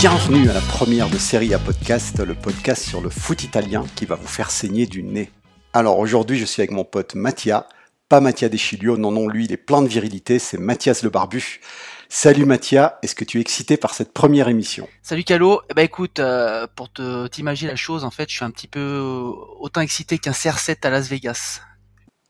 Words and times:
Bienvenue 0.00 0.48
à 0.48 0.54
la 0.54 0.62
première 0.62 1.10
de 1.10 1.18
série 1.18 1.52
à 1.52 1.58
podcast, 1.58 2.20
le 2.20 2.34
podcast 2.34 2.82
sur 2.82 3.02
le 3.02 3.10
foot 3.10 3.44
italien 3.44 3.84
qui 3.96 4.06
va 4.06 4.14
vous 4.14 4.26
faire 4.26 4.50
saigner 4.50 4.86
du 4.86 5.02
nez. 5.02 5.30
Alors 5.74 5.98
aujourd'hui, 5.98 6.38
je 6.38 6.46
suis 6.46 6.62
avec 6.62 6.70
mon 6.70 6.84
pote 6.84 7.14
Mattia, 7.14 7.68
pas 8.08 8.22
Mattia 8.22 8.48
Deschilio, 8.48 8.96
non, 8.96 9.10
non, 9.10 9.28
lui, 9.28 9.44
il 9.44 9.52
est 9.52 9.58
plein 9.58 9.82
de 9.82 9.88
virilité, 9.88 10.38
c'est 10.38 10.56
Mathias 10.56 11.02
le 11.02 11.10
Barbu. 11.10 11.60
Salut 12.08 12.46
Mattia, 12.46 12.98
est-ce 13.02 13.14
que 13.14 13.26
tu 13.26 13.36
es 13.36 13.40
excité 13.42 13.76
par 13.76 13.92
cette 13.92 14.14
première 14.14 14.48
émission? 14.48 14.88
Salut 15.02 15.22
Calo, 15.22 15.60
eh 15.68 15.74
ben 15.74 15.82
écoute, 15.82 16.18
euh, 16.18 16.66
pour 16.74 16.90
te 16.90 17.26
t'imaginer 17.26 17.70
la 17.70 17.76
chose, 17.76 18.02
en 18.02 18.10
fait, 18.10 18.30
je 18.30 18.36
suis 18.36 18.44
un 18.46 18.50
petit 18.50 18.68
peu 18.68 18.80
euh, 18.80 19.32
autant 19.58 19.82
excité 19.82 20.16
qu'un 20.16 20.32
CR7 20.32 20.78
à 20.82 20.88
Las 20.88 21.08
Vegas. 21.08 21.60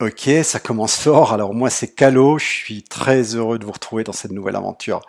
Ok, 0.01 0.29
ça 0.43 0.59
commence 0.59 0.97
fort. 0.97 1.33
Alors 1.33 1.55
moi 1.55 1.71
c'est 1.71 1.95
Calo, 1.95 2.37
je 2.37 2.47
suis 2.47 2.83
très 2.83 3.37
heureux 3.37 3.61
de 3.61 3.65
vous 3.65 3.71
retrouver 3.71 4.03
dans 4.03 4.13
cette 4.13 4.33
nouvelle 4.33 4.57
aventure. 4.57 5.03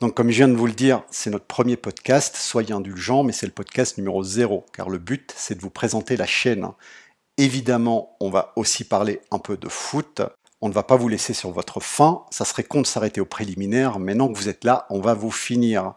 Donc 0.00 0.14
comme 0.14 0.30
je 0.30 0.36
viens 0.36 0.48
de 0.48 0.54
vous 0.54 0.66
le 0.66 0.72
dire, 0.72 1.02
c'est 1.10 1.30
notre 1.30 1.46
premier 1.46 1.76
podcast, 1.76 2.36
soyez 2.36 2.72
indulgents, 2.72 3.24
mais 3.24 3.32
c'est 3.32 3.46
le 3.46 3.52
podcast 3.52 3.98
numéro 3.98 4.22
0, 4.22 4.64
car 4.72 4.90
le 4.90 4.98
but 4.98 5.34
c'est 5.36 5.56
de 5.56 5.60
vous 5.60 5.70
présenter 5.70 6.16
la 6.16 6.26
chaîne. 6.26 6.68
Évidemment, 7.36 8.16
on 8.20 8.30
va 8.30 8.52
aussi 8.54 8.84
parler 8.84 9.20
un 9.32 9.40
peu 9.40 9.56
de 9.56 9.68
foot, 9.68 10.22
on 10.60 10.68
ne 10.68 10.72
va 10.72 10.84
pas 10.84 10.94
vous 10.94 11.08
laisser 11.08 11.34
sur 11.34 11.50
votre 11.50 11.80
faim, 11.80 12.24
ça 12.30 12.44
serait 12.44 12.62
con 12.62 12.80
de 12.80 12.86
s'arrêter 12.86 13.20
au 13.20 13.24
préliminaire, 13.24 13.98
maintenant 13.98 14.28
que 14.28 14.38
vous 14.38 14.48
êtes 14.48 14.62
là, 14.62 14.86
on 14.90 15.00
va 15.00 15.14
vous 15.14 15.32
finir. 15.32 15.94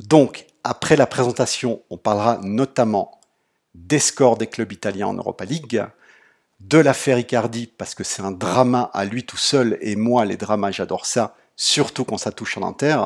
Donc, 0.00 0.46
après 0.64 0.96
la 0.96 1.06
présentation, 1.06 1.82
on 1.90 1.98
parlera 1.98 2.40
notamment 2.42 3.20
des 3.76 4.00
scores 4.00 4.38
des 4.38 4.48
clubs 4.48 4.72
italiens 4.72 5.08
en 5.08 5.14
Europa 5.14 5.44
League, 5.44 5.84
de 6.58 6.78
l'affaire 6.78 7.18
Icardi, 7.18 7.68
parce 7.68 7.94
que 7.94 8.02
c'est 8.02 8.22
un 8.22 8.32
drama 8.32 8.90
à 8.92 9.04
lui 9.04 9.24
tout 9.24 9.36
seul, 9.36 9.78
et 9.80 9.94
moi, 9.94 10.24
les 10.24 10.36
dramas, 10.36 10.72
j'adore 10.72 11.06
ça, 11.06 11.36
surtout 11.56 12.04
quand 12.04 12.18
ça 12.18 12.32
touche 12.32 12.56
en 12.58 12.62
inter. 12.62 12.98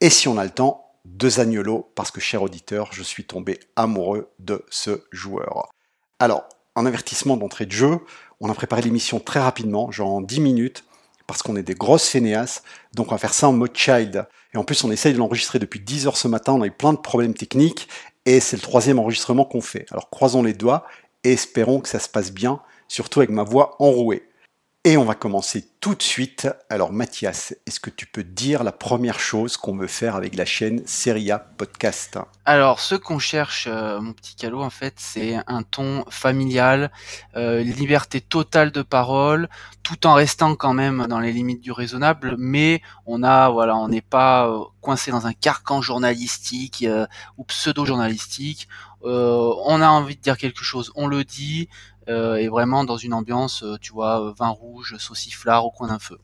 Et 0.00 0.10
si 0.10 0.28
on 0.28 0.38
a 0.38 0.44
le 0.44 0.50
temps, 0.50 0.86
de 1.06 1.28
Zagnolo, 1.28 1.90
parce 1.94 2.10
que, 2.10 2.20
cher 2.20 2.42
auditeur, 2.42 2.92
je 2.92 3.02
suis 3.02 3.24
tombé 3.24 3.60
amoureux 3.76 4.30
de 4.38 4.64
ce 4.70 5.04
joueur. 5.12 5.70
Alors, 6.18 6.48
un 6.74 6.84
avertissement 6.84 7.36
d'entrée 7.36 7.66
de 7.66 7.72
jeu, 7.72 7.98
on 8.40 8.50
a 8.50 8.54
préparé 8.54 8.82
l'émission 8.82 9.20
très 9.20 9.40
rapidement, 9.40 9.90
genre 9.90 10.10
en 10.10 10.20
10 10.20 10.40
minutes, 10.40 10.84
parce 11.26 11.42
qu'on 11.42 11.56
est 11.56 11.62
des 11.62 11.74
grosses 11.74 12.08
fainéasses, 12.08 12.62
donc 12.94 13.08
on 13.08 13.14
va 13.14 13.18
faire 13.18 13.34
ça 13.34 13.48
en 13.48 13.52
mode 13.52 13.76
child. 13.76 14.26
Et 14.52 14.58
en 14.58 14.64
plus, 14.64 14.84
on 14.84 14.90
essaye 14.90 15.12
de 15.12 15.18
l'enregistrer 15.18 15.58
depuis 15.58 15.80
10 15.80 16.06
heures 16.06 16.16
ce 16.16 16.28
matin, 16.28 16.52
on 16.52 16.62
a 16.62 16.66
eu 16.66 16.72
plein 16.72 16.92
de 16.92 16.98
problèmes 16.98 17.34
techniques, 17.34 17.88
et 18.24 18.40
c'est 18.40 18.56
le 18.56 18.62
troisième 18.62 18.98
enregistrement 18.98 19.44
qu'on 19.44 19.60
fait. 19.60 19.86
Alors 19.90 20.10
croisons 20.10 20.42
les 20.42 20.52
doigts 20.52 20.84
et 21.24 21.32
espérons 21.32 21.80
que 21.80 21.88
ça 21.88 21.98
se 21.98 22.08
passe 22.08 22.32
bien, 22.32 22.60
surtout 22.88 23.20
avec 23.20 23.30
ma 23.30 23.44
voix 23.44 23.76
enrouée. 23.78 24.28
Et 24.88 24.96
on 24.96 25.04
va 25.04 25.16
commencer 25.16 25.66
tout 25.80 25.96
de 25.96 26.02
suite. 26.02 26.46
Alors 26.70 26.92
Mathias, 26.92 27.56
est-ce 27.66 27.80
que 27.80 27.90
tu 27.90 28.06
peux 28.06 28.22
dire 28.22 28.62
la 28.62 28.70
première 28.70 29.18
chose 29.18 29.56
qu'on 29.56 29.76
veut 29.76 29.88
faire 29.88 30.14
avec 30.14 30.36
la 30.36 30.44
chaîne 30.44 30.86
Seria 30.86 31.40
Podcast? 31.40 32.20
Alors 32.44 32.78
ce 32.78 32.94
qu'on 32.94 33.18
cherche, 33.18 33.66
euh, 33.68 34.00
mon 34.00 34.12
petit 34.12 34.36
calot, 34.36 34.62
en 34.62 34.70
fait, 34.70 34.94
c'est 34.98 35.40
un 35.48 35.64
ton 35.64 36.04
familial, 36.08 36.92
euh, 37.34 37.64
liberté 37.64 38.20
totale 38.20 38.70
de 38.70 38.82
parole, 38.82 39.48
tout 39.82 40.06
en 40.06 40.14
restant 40.14 40.54
quand 40.54 40.72
même 40.72 41.08
dans 41.08 41.18
les 41.18 41.32
limites 41.32 41.62
du 41.62 41.72
raisonnable, 41.72 42.36
mais 42.38 42.80
on 43.06 43.24
a, 43.24 43.48
voilà, 43.48 43.74
on 43.76 43.88
n'est 43.88 44.00
pas 44.00 44.48
euh, 44.48 44.60
coincé 44.80 45.10
dans 45.10 45.26
un 45.26 45.32
carcan 45.32 45.82
journalistique 45.82 46.86
ou 47.38 47.42
pseudo-journalistique. 47.42 48.68
on 49.02 49.80
a 49.80 49.88
envie 49.88 50.14
de 50.14 50.20
dire 50.20 50.38
quelque 50.38 50.62
chose, 50.62 50.92
on 50.94 51.08
le 51.08 51.24
dit, 51.24 51.68
et 52.08 52.48
vraiment 52.48 52.84
dans 52.84 52.96
une 52.96 53.14
ambiance, 53.14 53.62
euh, 53.62 53.76
tu 53.80 53.92
vois, 53.92 54.20
euh, 54.20 54.32
vin 54.36 54.48
rouge, 54.48 54.96
sauciflard 54.98 55.64
au 55.64 55.70
coin 55.70 55.88
d'un 55.88 55.98
feu. 55.98 56.18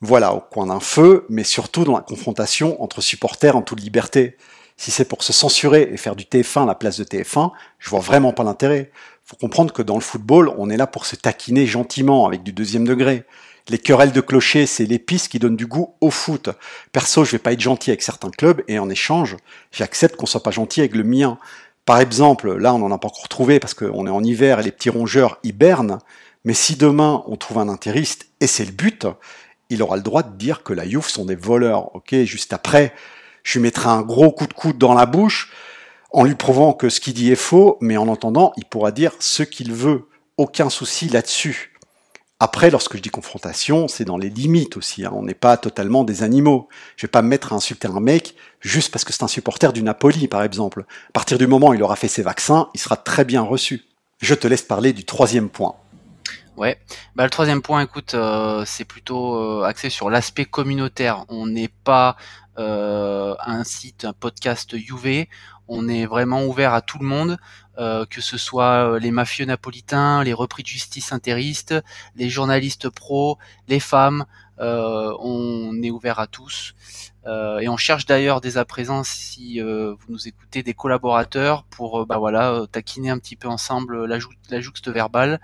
Voilà, 0.00 0.34
au 0.34 0.40
coin 0.40 0.66
d'un 0.66 0.80
feu, 0.80 1.24
mais 1.28 1.44
surtout 1.44 1.84
dans 1.84 1.94
la 1.94 2.02
confrontation 2.02 2.82
entre 2.82 3.00
supporters 3.00 3.56
en 3.56 3.62
toute 3.62 3.80
liberté. 3.80 4.36
Si 4.76 4.90
c'est 4.90 5.04
pour 5.04 5.22
se 5.22 5.32
censurer 5.32 5.88
et 5.92 5.96
faire 5.96 6.16
du 6.16 6.24
TF1 6.24 6.64
à 6.64 6.66
la 6.66 6.74
place 6.74 6.98
de 6.98 7.04
TF1, 7.04 7.52
je 7.78 7.90
vois 7.90 8.00
vraiment 8.00 8.32
pas 8.32 8.42
l'intérêt. 8.42 8.90
Faut 9.24 9.36
comprendre 9.36 9.72
que 9.72 9.82
dans 9.82 9.94
le 9.94 10.00
football, 10.00 10.52
on 10.58 10.68
est 10.68 10.76
là 10.76 10.86
pour 10.86 11.06
se 11.06 11.16
taquiner 11.16 11.66
gentiment 11.66 12.26
avec 12.26 12.42
du 12.42 12.52
deuxième 12.52 12.86
degré. 12.86 13.24
Les 13.70 13.78
querelles 13.78 14.12
de 14.12 14.20
clocher, 14.20 14.66
c'est 14.66 14.84
l'épice 14.84 15.26
qui 15.26 15.38
donne 15.38 15.56
du 15.56 15.66
goût 15.66 15.94
au 16.02 16.10
foot. 16.10 16.50
Perso, 16.92 17.24
je 17.24 17.32
vais 17.32 17.38
pas 17.38 17.52
être 17.52 17.60
gentil 17.60 17.90
avec 17.90 18.02
certains 18.02 18.30
clubs 18.30 18.62
et 18.68 18.78
en 18.78 18.90
échange, 18.90 19.36
j'accepte 19.72 20.16
qu'on 20.16 20.26
soit 20.26 20.42
pas 20.42 20.50
gentil 20.50 20.80
avec 20.80 20.94
le 20.94 21.02
mien. 21.02 21.38
Par 21.84 22.00
exemple, 22.00 22.56
là 22.56 22.74
on 22.74 22.78
n'en 22.78 22.90
a 22.90 22.98
pas 22.98 23.08
encore 23.08 23.28
trouvé 23.28 23.60
parce 23.60 23.74
qu'on 23.74 24.06
est 24.06 24.10
en 24.10 24.24
hiver 24.24 24.60
et 24.60 24.62
les 24.62 24.72
petits 24.72 24.90
rongeurs 24.90 25.38
hibernent, 25.42 25.98
mais 26.44 26.54
si 26.54 26.76
demain 26.76 27.22
on 27.26 27.36
trouve 27.36 27.58
un 27.58 27.68
intériste, 27.68 28.26
et 28.40 28.46
c'est 28.46 28.64
le 28.64 28.72
but, 28.72 29.06
il 29.70 29.82
aura 29.82 29.96
le 29.96 30.02
droit 30.02 30.22
de 30.22 30.36
dire 30.36 30.62
que 30.62 30.72
la 30.72 30.84
Youf 30.84 31.08
sont 31.08 31.24
des 31.24 31.34
voleurs. 31.34 31.94
Ok, 31.94 32.14
juste 32.24 32.52
après, 32.52 32.94
je 33.42 33.58
lui 33.58 33.62
mettrai 33.62 33.88
un 33.88 34.02
gros 34.02 34.30
coup 34.30 34.46
de 34.46 34.52
coude 34.52 34.78
dans 34.78 34.94
la 34.94 35.06
bouche 35.06 35.52
en 36.12 36.24
lui 36.24 36.36
prouvant 36.36 36.72
que 36.72 36.88
ce 36.88 37.00
qu'il 37.00 37.14
dit 37.14 37.32
est 37.32 37.36
faux, 37.36 37.76
mais 37.80 37.96
en 37.96 38.06
entendant, 38.08 38.52
il 38.56 38.64
pourra 38.64 38.92
dire 38.92 39.12
ce 39.18 39.42
qu'il 39.42 39.72
veut. 39.72 40.08
Aucun 40.36 40.70
souci 40.70 41.08
là-dessus. 41.08 41.73
Après, 42.40 42.70
lorsque 42.70 42.96
je 42.96 43.02
dis 43.02 43.10
confrontation, 43.10 43.86
c'est 43.86 44.04
dans 44.04 44.18
les 44.18 44.28
limites 44.28 44.76
aussi. 44.76 45.04
Hein. 45.04 45.12
On 45.14 45.22
n'est 45.22 45.34
pas 45.34 45.56
totalement 45.56 46.02
des 46.04 46.22
animaux. 46.22 46.68
Je 46.96 47.06
vais 47.06 47.10
pas 47.10 47.22
me 47.22 47.28
mettre 47.28 47.52
à 47.52 47.56
insulter 47.56 47.88
un 47.88 48.00
mec 48.00 48.34
juste 48.60 48.92
parce 48.92 49.04
que 49.04 49.12
c'est 49.12 49.22
un 49.22 49.28
supporter 49.28 49.72
du 49.72 49.82
Napoli, 49.82 50.26
par 50.26 50.42
exemple. 50.42 50.84
À 51.08 51.12
partir 51.12 51.38
du 51.38 51.46
moment 51.46 51.68
où 51.68 51.74
il 51.74 51.82
aura 51.82 51.96
fait 51.96 52.08
ses 52.08 52.22
vaccins, 52.22 52.70
il 52.74 52.80
sera 52.80 52.96
très 52.96 53.24
bien 53.24 53.42
reçu. 53.42 53.84
Je 54.20 54.34
te 54.34 54.48
laisse 54.48 54.62
parler 54.62 54.92
du 54.92 55.04
troisième 55.04 55.48
point. 55.48 55.76
Ouais, 56.56 56.78
bah 57.16 57.24
le 57.24 57.30
troisième 57.30 57.62
point, 57.62 57.82
écoute, 57.82 58.14
euh, 58.14 58.64
c'est 58.64 58.84
plutôt 58.84 59.36
euh, 59.36 59.64
axé 59.64 59.90
sur 59.90 60.08
l'aspect 60.08 60.44
communautaire. 60.44 61.24
On 61.28 61.46
n'est 61.46 61.72
pas 61.82 62.16
euh, 62.58 63.34
un 63.44 63.64
site, 63.64 64.04
un 64.04 64.12
podcast 64.12 64.72
UV. 64.72 65.28
On 65.66 65.88
est 65.88 66.06
vraiment 66.06 66.44
ouvert 66.44 66.72
à 66.72 66.80
tout 66.80 66.98
le 66.98 67.06
monde. 67.06 67.38
Euh, 67.76 68.06
que 68.06 68.20
ce 68.20 68.38
soit 68.38 68.94
euh, 68.94 68.98
les 69.00 69.10
mafieux 69.10 69.46
napolitains, 69.46 70.22
les 70.22 70.32
repris 70.32 70.62
de 70.62 70.68
justice 70.68 71.12
intéristes, 71.12 71.74
les 72.14 72.28
journalistes 72.28 72.88
pros, 72.88 73.36
les 73.66 73.80
femmes, 73.80 74.26
euh, 74.60 75.12
on 75.18 75.82
est 75.82 75.90
ouvert 75.90 76.20
à 76.20 76.28
tous. 76.28 76.74
Euh, 77.26 77.58
et 77.58 77.68
on 77.68 77.76
cherche 77.76 78.06
d'ailleurs 78.06 78.40
dès 78.40 78.56
à 78.58 78.64
présent, 78.64 79.02
si 79.04 79.60
euh, 79.60 79.94
vous 79.94 80.12
nous 80.12 80.28
écoutez, 80.28 80.62
des 80.62 80.74
collaborateurs 80.74 81.64
pour 81.64 82.06
bah 82.06 82.18
voilà 82.18 82.64
taquiner 82.70 83.10
un 83.10 83.18
petit 83.18 83.36
peu 83.36 83.48
ensemble 83.48 84.04
la, 84.04 84.18
la 84.50 84.60
jouxte 84.60 84.88
verbale, 84.88 85.40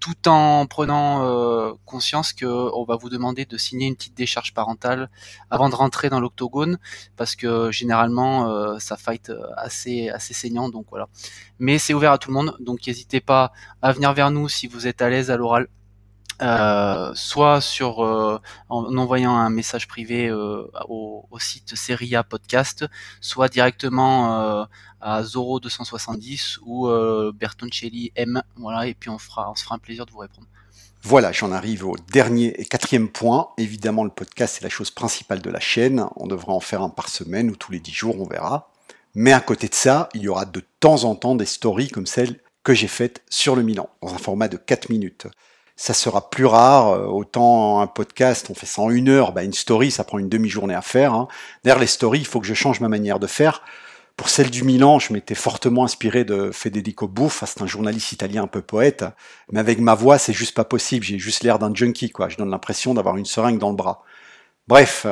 tout 0.00 0.28
en 0.28 0.66
prenant 0.66 1.76
conscience 1.84 2.32
que 2.32 2.46
on 2.46 2.84
va 2.84 2.96
vous 2.96 3.08
demander 3.08 3.44
de 3.44 3.56
signer 3.56 3.86
une 3.86 3.96
petite 3.96 4.16
décharge 4.16 4.54
parentale 4.54 5.10
avant 5.50 5.68
de 5.68 5.74
rentrer 5.74 6.08
dans 6.08 6.20
l'octogone, 6.20 6.78
parce 7.16 7.36
que 7.36 7.70
généralement 7.70 8.78
ça 8.78 8.96
fight 8.96 9.32
assez 9.56 10.08
assez 10.10 10.34
saignant, 10.34 10.68
donc 10.68 10.86
voilà. 10.90 11.08
Mais 11.58 11.78
c'est 11.78 11.94
ouvert 11.94 12.12
à 12.12 12.18
tout 12.18 12.30
le 12.30 12.34
monde, 12.34 12.56
donc 12.60 12.86
n'hésitez 12.86 13.20
pas 13.20 13.52
à 13.82 13.92
venir 13.92 14.12
vers 14.12 14.30
nous 14.30 14.48
si 14.48 14.66
vous 14.66 14.86
êtes 14.86 15.02
à 15.02 15.10
l'aise 15.10 15.30
à 15.30 15.36
l'oral 15.36 15.68
euh, 16.42 17.12
soit 17.14 17.60
euh, 17.80 18.38
en 18.68 18.96
envoyant 18.96 19.36
un 19.36 19.50
message 19.50 19.86
privé 19.86 20.28
euh, 20.28 20.68
au, 20.88 21.26
site 21.38 21.76
Seria 21.76 22.24
Podcast, 22.24 22.84
soit 23.20 23.48
directement 23.48 24.66
à 25.00 25.22
Zoro 25.22 25.60
270 25.60 26.58
ou 26.64 26.88
Bertoncelli 27.34 28.12
M. 28.14 28.42
Voilà, 28.56 28.86
et 28.86 28.94
puis 28.94 29.10
on 29.10 29.18
fera, 29.18 29.52
se 29.56 29.64
fera 29.64 29.76
un 29.76 29.78
plaisir 29.78 30.06
de 30.06 30.12
vous 30.12 30.18
répondre. 30.18 30.46
Voilà, 31.02 31.32
j'en 31.32 31.50
arrive 31.50 31.84
au 31.84 31.96
dernier 32.12 32.60
et 32.60 32.64
quatrième 32.64 33.08
point. 33.08 33.48
Évidemment, 33.58 34.04
le 34.04 34.10
podcast 34.10 34.56
c'est 34.56 34.64
la 34.64 34.70
chose 34.70 34.90
principale 34.90 35.42
de 35.42 35.50
la 35.50 35.58
chaîne. 35.58 36.06
On 36.16 36.26
devrait 36.26 36.52
en 36.52 36.60
faire 36.60 36.82
un 36.82 36.90
par 36.90 37.08
semaine 37.08 37.50
ou 37.50 37.56
tous 37.56 37.72
les 37.72 37.80
dix 37.80 37.92
jours, 37.92 38.20
on 38.20 38.26
verra. 38.26 38.70
Mais 39.14 39.32
à 39.32 39.40
côté 39.40 39.68
de 39.68 39.74
ça, 39.74 40.08
il 40.14 40.22
y 40.22 40.28
aura 40.28 40.44
de 40.44 40.62
temps 40.80 41.04
en 41.04 41.16
temps 41.16 41.34
des 41.34 41.46
stories 41.46 41.88
comme 41.88 42.06
celle 42.06 42.38
que 42.62 42.74
j'ai 42.74 42.88
faite 42.88 43.22
sur 43.28 43.56
le 43.56 43.62
Milan, 43.62 43.90
dans 44.00 44.14
un 44.14 44.18
format 44.18 44.48
de 44.48 44.56
4 44.56 44.90
minutes 44.90 45.26
ça 45.76 45.94
sera 45.94 46.30
plus 46.30 46.46
rare. 46.46 46.90
Euh, 46.90 47.06
autant 47.06 47.80
un 47.80 47.86
podcast, 47.86 48.48
on 48.50 48.54
fait 48.54 48.66
ça 48.66 48.82
en 48.82 48.90
une 48.90 49.08
heure, 49.08 49.32
bah 49.32 49.42
une 49.42 49.52
story, 49.52 49.90
ça 49.90 50.04
prend 50.04 50.18
une 50.18 50.28
demi-journée 50.28 50.74
à 50.74 50.82
faire. 50.82 51.14
Hein. 51.14 51.28
D'ailleurs, 51.64 51.78
les 51.78 51.86
stories, 51.86 52.20
il 52.20 52.26
faut 52.26 52.40
que 52.40 52.46
je 52.46 52.54
change 52.54 52.80
ma 52.80 52.88
manière 52.88 53.18
de 53.18 53.26
faire. 53.26 53.62
Pour 54.16 54.28
celle 54.28 54.50
du 54.50 54.62
Milan, 54.62 54.98
je 54.98 55.12
m'étais 55.12 55.34
fortement 55.34 55.84
inspiré 55.84 56.24
de 56.24 56.50
Federico 56.52 57.08
Bouffa, 57.08 57.46
c'est 57.46 57.62
un 57.62 57.66
journaliste 57.66 58.12
italien 58.12 58.42
un 58.42 58.46
peu 58.46 58.60
poète, 58.60 59.04
mais 59.50 59.58
avec 59.58 59.80
ma 59.80 59.94
voix, 59.94 60.18
c'est 60.18 60.34
juste 60.34 60.54
pas 60.54 60.64
possible, 60.64 61.04
j'ai 61.04 61.18
juste 61.18 61.42
l'air 61.44 61.58
d'un 61.58 61.74
junkie, 61.74 62.10
quoi. 62.10 62.28
Je 62.28 62.36
donne 62.36 62.50
l'impression 62.50 62.92
d'avoir 62.92 63.16
une 63.16 63.24
seringue 63.24 63.58
dans 63.58 63.70
le 63.70 63.76
bras. 63.76 64.02
Bref, 64.68 65.06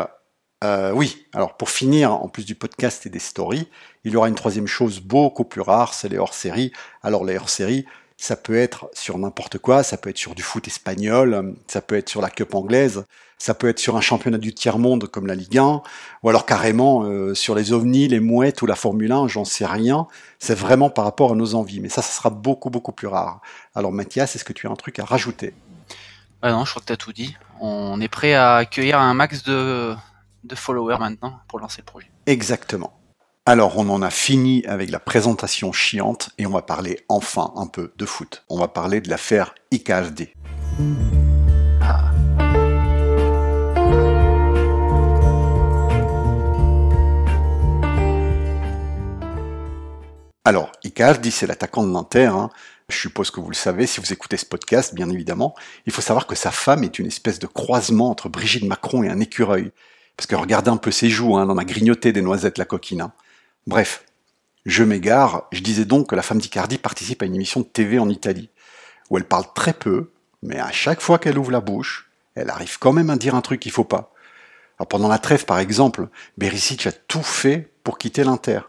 euh, 0.63 0.93
oui, 0.93 1.27
alors 1.33 1.57
pour 1.57 1.71
finir, 1.71 2.13
en 2.13 2.29
plus 2.29 2.45
du 2.45 2.55
podcast 2.55 3.07
et 3.07 3.11
des 3.11 3.19
stories, 3.19 3.69
il 4.05 4.13
y 4.13 4.17
aura 4.17 4.29
une 4.29 4.35
troisième 4.35 4.67
chose 4.67 5.01
beaucoup 5.01 5.45
plus 5.45 5.63
rare, 5.63 5.95
c'est 5.95 6.11
les 6.11 6.19
hors-séries. 6.19 6.71
Alors 7.03 7.25
les 7.25 7.39
hors-séries, 7.39 7.87
ça 8.21 8.37
peut 8.37 8.57
être 8.57 8.91
sur 8.93 9.17
n'importe 9.17 9.59
quoi, 9.59 9.83
ça 9.83 9.97
peut 9.97 10.11
être 10.11 10.19
sur 10.19 10.35
du 10.35 10.43
foot 10.43 10.67
espagnol, 10.69 11.55
ça 11.67 11.81
peut 11.81 11.97
être 11.97 12.11
sur 12.11 12.21
la 12.21 12.29
Cup 12.29 12.55
anglaise, 12.55 13.05
ça 13.39 13.55
peut 13.55 13.69
être 13.71 13.79
sur 13.79 13.97
un 13.97 14.03
championnat 14.03 14.37
du 14.37 14.53
tiers-monde 14.53 15.09
comme 15.09 15.27
la 15.27 15.35
Ligue 15.35 15.57
1, 15.57 15.83
ou 16.23 16.29
alors 16.29 16.45
carrément 16.45 17.05
euh, 17.05 17.35
sur 17.35 17.55
les 17.55 17.73
ovnis, 17.73 18.09
les 18.09 18.21
mouettes 18.21 18.61
ou 18.61 18.67
la 18.67 18.75
Formule 18.75 19.11
1, 19.11 19.29
j'en 19.29 19.47
sais 19.47 19.65
rien. 19.65 20.07
C'est 20.39 20.55
vraiment 20.55 20.91
par 20.91 21.07
rapport 21.07 21.33
à 21.33 21.35
nos 21.35 21.55
envies, 21.55 21.81
mais 21.81 21.89
ça, 21.89 22.03
ça 22.03 22.13
sera 22.13 22.29
beaucoup, 22.29 22.69
beaucoup 22.69 22.93
plus 22.93 23.09
rare. 23.09 23.41
Alors 23.75 23.91
Mathias, 23.91 24.37
est-ce 24.37 24.45
que 24.45 24.53
tu 24.53 24.67
as 24.67 24.71
un 24.71 24.77
truc 24.77 24.99
à 24.99 25.07
rajouter? 25.07 25.55
Ah 26.43 26.53
Non, 26.53 26.67
je 26.67 26.71
crois 26.71 26.83
que 26.83 26.87
tu 26.89 26.93
as 26.93 26.99
tout 26.99 27.15
dit. 27.15 27.35
On 27.59 28.03
est 28.03 28.09
prêt 28.09 28.35
à 28.35 28.57
accueillir 28.57 28.99
un 28.99 29.15
max 29.15 29.43
de, 29.45 29.95
de 30.45 30.55
followers 30.55 30.99
maintenant 30.99 31.41
pour 31.49 31.59
lancer 31.59 31.81
le 31.81 31.87
projet. 31.87 32.11
Exactement. 32.27 33.00
Alors, 33.47 33.79
on 33.79 33.89
en 33.89 34.03
a 34.03 34.11
fini 34.11 34.67
avec 34.67 34.91
la 34.91 35.01
présentation 35.01 35.73
chiante 35.73 36.29
et 36.37 36.45
on 36.45 36.51
va 36.51 36.61
parler 36.61 37.01
enfin 37.09 37.55
un 37.57 37.67
peu 37.67 37.91
de 37.97 38.05
foot. 38.05 38.45
On 38.51 38.59
va 38.59 38.69
parler 38.69 39.01
de 39.01 39.09
l'affaire 39.09 39.55
Icardi. 39.71 40.29
Alors, 50.45 50.71
Icardi, 50.85 51.31
c'est 51.31 51.47
l'attaquant 51.47 51.83
de 51.83 51.93
l'Inter. 51.93 52.27
Hein. 52.27 52.51
Je 52.91 52.99
suppose 52.99 53.31
que 53.31 53.41
vous 53.41 53.49
le 53.49 53.55
savez 53.55 53.87
si 53.87 54.01
vous 54.01 54.13
écoutez 54.13 54.37
ce 54.37 54.45
podcast, 54.45 54.95
bien 54.95 55.09
évidemment. 55.09 55.55
Il 55.87 55.93
faut 55.93 56.03
savoir 56.03 56.27
que 56.27 56.35
sa 56.35 56.51
femme 56.51 56.85
est 56.85 56.99
une 56.99 57.07
espèce 57.07 57.39
de 57.39 57.47
croisement 57.47 58.11
entre 58.11 58.29
Brigitte 58.29 58.65
Macron 58.65 59.03
et 59.03 59.09
un 59.09 59.19
écureuil. 59.19 59.73
Parce 60.19 60.27
que 60.27 60.37
regardez 60.37 60.71
un 60.71 60.77
peu 60.77 60.91
ses 60.91 61.09
joues, 61.09 61.39
hein, 61.39 61.49
en 61.49 61.57
a 61.57 61.65
grignoté 61.65 62.13
des 62.13 62.21
noisettes 62.21 62.59
la 62.59 62.67
coquine. 62.67 63.01
Hein. 63.01 63.13
Bref, 63.71 64.03
je 64.67 64.83
m'égare, 64.83 65.47
je 65.53 65.61
disais 65.61 65.85
donc 65.85 66.09
que 66.09 66.17
la 66.17 66.23
femme 66.23 66.41
d'Icardi 66.41 66.77
participe 66.77 67.23
à 67.23 67.27
une 67.27 67.37
émission 67.37 67.61
de 67.61 67.67
TV 67.67 68.01
en 68.01 68.09
Italie, 68.09 68.51
où 69.11 69.17
elle 69.17 69.29
parle 69.29 69.45
très 69.55 69.73
peu, 69.73 70.11
mais 70.43 70.59
à 70.59 70.73
chaque 70.73 71.01
fois 71.01 71.21
qu'elle 71.21 71.39
ouvre 71.39 71.53
la 71.53 71.61
bouche, 71.61 72.11
elle 72.35 72.51
arrive 72.51 72.81
quand 72.81 72.93
même 72.93 73.11
à 73.11 73.17
dire 73.17 73.37
un 73.37 73.43
truc 73.43 73.61
qu'il 73.61 73.71
faut 73.71 73.85
pas. 73.85 74.13
Alors 74.81 74.89
pendant 74.89 75.07
la 75.07 75.19
trêve, 75.19 75.45
par 75.45 75.61
exemple, 75.61 76.09
Berisic 76.37 76.85
a 76.89 76.91
tout 76.91 77.23
fait 77.23 77.73
pour 77.85 77.97
quitter 77.99 78.25
l'Inter. 78.25 78.63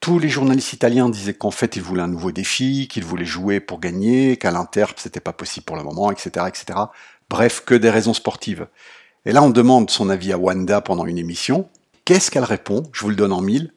Tous 0.00 0.18
les 0.18 0.28
journalistes 0.28 0.72
italiens 0.72 1.08
disaient 1.08 1.34
qu'en 1.34 1.52
fait 1.52 1.76
il 1.76 1.82
voulait 1.82 2.02
un 2.02 2.08
nouveau 2.08 2.32
défi, 2.32 2.88
qu'il 2.88 3.04
voulait 3.04 3.24
jouer 3.24 3.60
pour 3.60 3.78
gagner, 3.78 4.36
qu'à 4.36 4.50
l'Inter 4.50 4.86
c'était 4.96 5.20
pas 5.20 5.32
possible 5.32 5.64
pour 5.64 5.76
le 5.76 5.84
moment, 5.84 6.10
etc., 6.10 6.46
etc. 6.48 6.76
Bref, 7.30 7.62
que 7.64 7.76
des 7.76 7.88
raisons 7.88 8.14
sportives. 8.14 8.66
Et 9.26 9.30
là 9.30 9.44
on 9.44 9.50
demande 9.50 9.90
son 9.90 10.10
avis 10.10 10.32
à 10.32 10.38
Wanda 10.38 10.80
pendant 10.80 11.06
une 11.06 11.18
émission. 11.18 11.68
Qu'est-ce 12.04 12.32
qu'elle 12.32 12.42
répond? 12.42 12.82
Je 12.92 13.02
vous 13.02 13.10
le 13.10 13.16
donne 13.16 13.32
en 13.32 13.40
mille. 13.40 13.70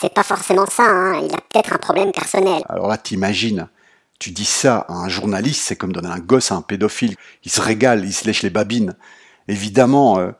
C'est 0.00 0.14
pas 0.14 0.22
forcément 0.22 0.64
ça, 0.66 0.84
hein. 0.84 1.20
il 1.20 1.34
a 1.34 1.38
peut-être 1.38 1.74
un 1.74 1.78
problème 1.78 2.10
personnel. 2.10 2.62
Alors 2.70 2.88
là, 2.88 2.96
t'imagines, 2.96 3.68
tu 4.18 4.30
dis 4.30 4.46
ça 4.46 4.86
à 4.88 4.94
un 4.94 5.08
journaliste, 5.10 5.62
c'est 5.62 5.76
comme 5.76 5.92
donner 5.92 6.08
un 6.08 6.18
gosse 6.18 6.52
à 6.52 6.54
un 6.54 6.62
pédophile. 6.62 7.16
Il 7.44 7.50
se 7.50 7.60
régale, 7.60 8.04
il 8.06 8.12
se 8.14 8.24
lèche 8.26 8.42
les 8.42 8.50
babines. 8.50 8.94
Évidemment, 9.46 10.18
euh, 10.18 10.30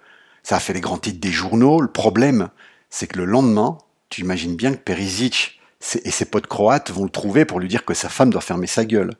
ça 0.42 0.56
a 0.56 0.60
fait 0.60 0.72
les 0.72 0.80
grands 0.80 0.96
titres 0.96 1.20
des 1.20 1.30
journaux. 1.30 1.80
Le 1.82 1.90
problème, 1.90 2.48
c'est 2.88 3.06
que 3.06 3.18
le 3.18 3.26
lendemain, 3.26 3.76
tu 4.08 4.22
imagines 4.22 4.56
bien 4.56 4.72
que 4.72 4.78
Perisic 4.78 5.60
et 6.04 6.10
ses 6.10 6.24
potes 6.24 6.46
croates 6.46 6.90
vont 6.90 7.04
le 7.04 7.10
trouver 7.10 7.44
pour 7.44 7.60
lui 7.60 7.68
dire 7.68 7.84
que 7.84 7.92
sa 7.92 8.08
femme 8.08 8.30
doit 8.30 8.40
fermer 8.40 8.66
sa 8.66 8.86
gueule. 8.86 9.12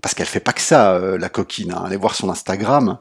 Parce 0.00 0.14
qu'elle 0.14 0.26
fait 0.26 0.40
pas 0.40 0.52
que 0.52 0.60
ça, 0.60 0.92
euh, 0.92 1.18
la 1.18 1.28
coquine. 1.28 1.72
Hein. 1.72 1.82
Allez 1.86 1.96
voir 1.96 2.14
son 2.14 2.30
Instagram. 2.30 2.98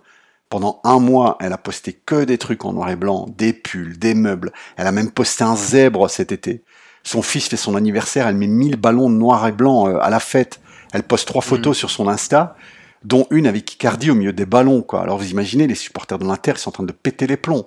Pendant 0.50 0.80
un 0.84 1.00
mois, 1.00 1.38
elle 1.42 1.54
a 1.54 1.58
posté 1.58 1.94
que 1.94 2.24
des 2.24 2.38
trucs 2.38 2.66
en 2.66 2.74
noir 2.74 2.90
et 2.90 2.96
blanc, 2.96 3.28
des 3.38 3.52
pulls, 3.52 3.98
des 3.98 4.14
meubles. 4.14 4.52
Elle 4.78 4.88
a 4.88 4.92
même 4.92 5.12
posté 5.12 5.44
un 5.44 5.56
zèbre 5.56 6.10
cet 6.10 6.32
été. 6.32 6.64
Son 7.04 7.22
fils 7.22 7.48
fait 7.48 7.58
son 7.58 7.76
anniversaire, 7.76 8.28
elle 8.28 8.36
met 8.36 8.48
1000 8.48 8.78
ballons 8.78 9.10
noir 9.10 9.48
et 9.48 9.52
blanc 9.52 9.88
euh, 9.88 10.00
à 10.00 10.10
la 10.10 10.20
fête. 10.20 10.60
Elle 10.94 11.04
poste 11.04 11.28
trois 11.28 11.42
photos 11.42 11.76
mm. 11.76 11.80
sur 11.80 11.90
son 11.90 12.08
Insta, 12.08 12.56
dont 13.04 13.28
une 13.30 13.48
avec 13.48 13.74
Icardi 13.74 14.10
au 14.10 14.16
milieu 14.16 14.34
des 14.34 14.46
ballons, 14.46 14.82
quoi. 14.82 15.02
Alors 15.02 15.18
vous 15.18 15.30
imaginez, 15.30 15.68
les 15.68 15.76
supporters 15.76 16.20
de 16.20 16.26
l'Inter, 16.26 16.54
ils 16.56 16.58
sont 16.58 16.70
en 16.70 16.74
train 16.74 16.84
de 16.84 16.92
péter 16.92 17.28
les 17.28 17.38
plombs. 17.38 17.66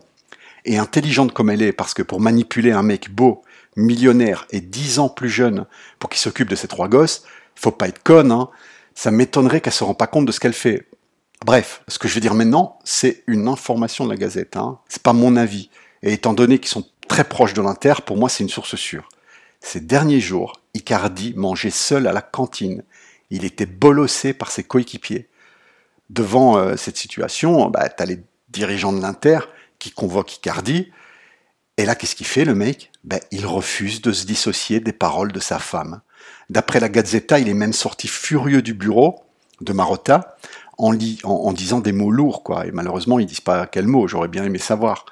Et 0.64 0.78
intelligente 0.78 1.32
comme 1.32 1.50
elle 1.50 1.62
est, 1.62 1.72
parce 1.72 1.94
que 1.94 2.02
pour 2.02 2.20
manipuler 2.20 2.72
un 2.72 2.82
mec 2.82 3.10
beau, 3.10 3.42
millionnaire 3.76 4.46
et 4.50 4.60
dix 4.60 4.98
ans 4.98 5.08
plus 5.08 5.30
jeune 5.30 5.66
pour 5.98 6.10
qu'il 6.10 6.18
s'occupe 6.18 6.48
de 6.48 6.56
ses 6.56 6.66
trois 6.68 6.88
gosses, 6.88 7.22
faut 7.54 7.70
pas 7.70 7.88
être 7.88 8.02
conne, 8.02 8.32
hein. 8.32 8.48
Ça 8.94 9.12
m'étonnerait 9.12 9.60
qu'elle 9.60 9.72
se 9.72 9.84
rende 9.84 9.96
pas 9.96 10.08
compte 10.08 10.26
de 10.26 10.32
ce 10.32 10.40
qu'elle 10.40 10.52
fait. 10.52 10.88
Bref, 11.44 11.82
ce 11.88 11.98
que 11.98 12.08
je 12.08 12.14
veux 12.14 12.20
dire 12.20 12.34
maintenant, 12.34 12.78
c'est 12.84 13.22
une 13.26 13.48
information 13.48 14.04
de 14.04 14.10
la 14.10 14.16
Gazette. 14.16 14.56
Hein. 14.56 14.78
C'est 14.88 15.02
pas 15.02 15.12
mon 15.12 15.36
avis. 15.36 15.70
Et 16.02 16.12
étant 16.12 16.34
donné 16.34 16.58
qu'ils 16.58 16.68
sont 16.68 16.84
très 17.06 17.24
proches 17.24 17.54
de 17.54 17.62
l'Inter, 17.62 17.94
pour 18.04 18.16
moi, 18.16 18.28
c'est 18.28 18.42
une 18.42 18.50
source 18.50 18.76
sûre. 18.76 19.08
Ces 19.60 19.80
derniers 19.80 20.20
jours, 20.20 20.60
Icardi 20.74 21.34
mangeait 21.36 21.70
seul 21.70 22.06
à 22.06 22.12
la 22.12 22.22
cantine. 22.22 22.82
Il 23.30 23.44
était 23.44 23.66
bolossé 23.66 24.32
par 24.32 24.50
ses 24.50 24.64
coéquipiers. 24.64 25.28
Devant 26.10 26.56
euh, 26.56 26.76
cette 26.76 26.96
situation, 26.96 27.68
bah, 27.68 27.88
tu 27.88 28.02
as 28.02 28.06
les 28.06 28.20
dirigeants 28.48 28.92
de 28.92 29.02
l'Inter 29.02 29.40
qui 29.78 29.90
convoquent 29.90 30.36
Icardi. 30.36 30.90
Et 31.76 31.84
là, 31.84 31.94
qu'est-ce 31.94 32.16
qu'il 32.16 32.26
fait, 32.26 32.44
le 32.44 32.54
mec? 32.54 32.90
Bah, 33.04 33.20
Il 33.30 33.46
refuse 33.46 34.00
de 34.00 34.12
se 34.12 34.26
dissocier 34.26 34.80
des 34.80 34.92
paroles 34.92 35.32
de 35.32 35.40
sa 35.40 35.58
femme. 35.58 36.00
D'après 36.50 36.80
la 36.80 36.88
Gazzetta, 36.88 37.38
il 37.38 37.48
est 37.48 37.54
même 37.54 37.72
sorti 37.72 38.08
furieux 38.08 38.62
du 38.62 38.74
bureau 38.74 39.22
de 39.60 39.72
Marotta 39.72 40.36
en, 40.78 41.52
disant 41.52 41.80
des 41.80 41.92
mots 41.92 42.10
lourds, 42.10 42.42
quoi. 42.42 42.66
Et 42.66 42.70
malheureusement, 42.70 43.18
ils 43.18 43.26
disent 43.26 43.40
pas 43.40 43.66
quels 43.66 43.86
mots. 43.86 44.06
J'aurais 44.06 44.28
bien 44.28 44.44
aimé 44.44 44.58
savoir. 44.58 45.06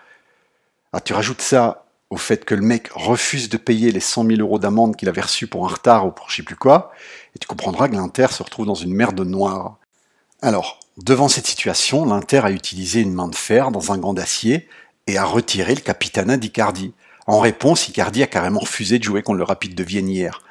Alors, 0.92 1.02
tu 1.02 1.12
rajoutes 1.12 1.42
ça 1.42 1.86
au 2.10 2.16
fait 2.16 2.44
que 2.44 2.54
le 2.54 2.62
mec 2.62 2.88
refuse 2.94 3.48
de 3.48 3.56
payer 3.56 3.90
les 3.90 4.00
100 4.00 4.26
000 4.26 4.40
euros 4.40 4.60
d'amende 4.60 4.94
qu'il 4.94 5.08
avait 5.08 5.20
reçus 5.20 5.48
pour 5.48 5.64
un 5.66 5.68
retard 5.68 6.06
ou 6.06 6.12
pour 6.12 6.30
je 6.30 6.36
sais 6.36 6.42
plus 6.44 6.56
quoi, 6.56 6.92
et 7.34 7.38
tu 7.40 7.48
comprendras 7.48 7.88
que 7.88 7.94
l'Inter 7.94 8.28
se 8.30 8.44
retrouve 8.44 8.66
dans 8.66 8.76
une 8.76 8.94
merde 8.94 9.20
noire. 9.20 9.76
Alors, 10.40 10.78
devant 10.98 11.28
cette 11.28 11.46
situation, 11.46 12.04
l'Inter 12.04 12.42
a 12.44 12.52
utilisé 12.52 13.00
une 13.00 13.12
main 13.12 13.26
de 13.26 13.34
fer 13.34 13.72
dans 13.72 13.92
un 13.92 13.98
gant 13.98 14.14
d'acier 14.14 14.68
et 15.08 15.18
a 15.18 15.24
retiré 15.24 15.74
le 15.74 15.80
capitana 15.80 16.36
d'Icardi. 16.36 16.94
En 17.26 17.40
réponse, 17.40 17.88
Icardi 17.88 18.22
a 18.22 18.28
carrément 18.28 18.60
refusé 18.60 19.00
de 19.00 19.04
jouer 19.04 19.22
contre 19.22 19.38
le 19.38 19.44
Rapide 19.44 19.74
de 19.74 19.82
Vienne 19.82 20.08
hier. 20.08 20.42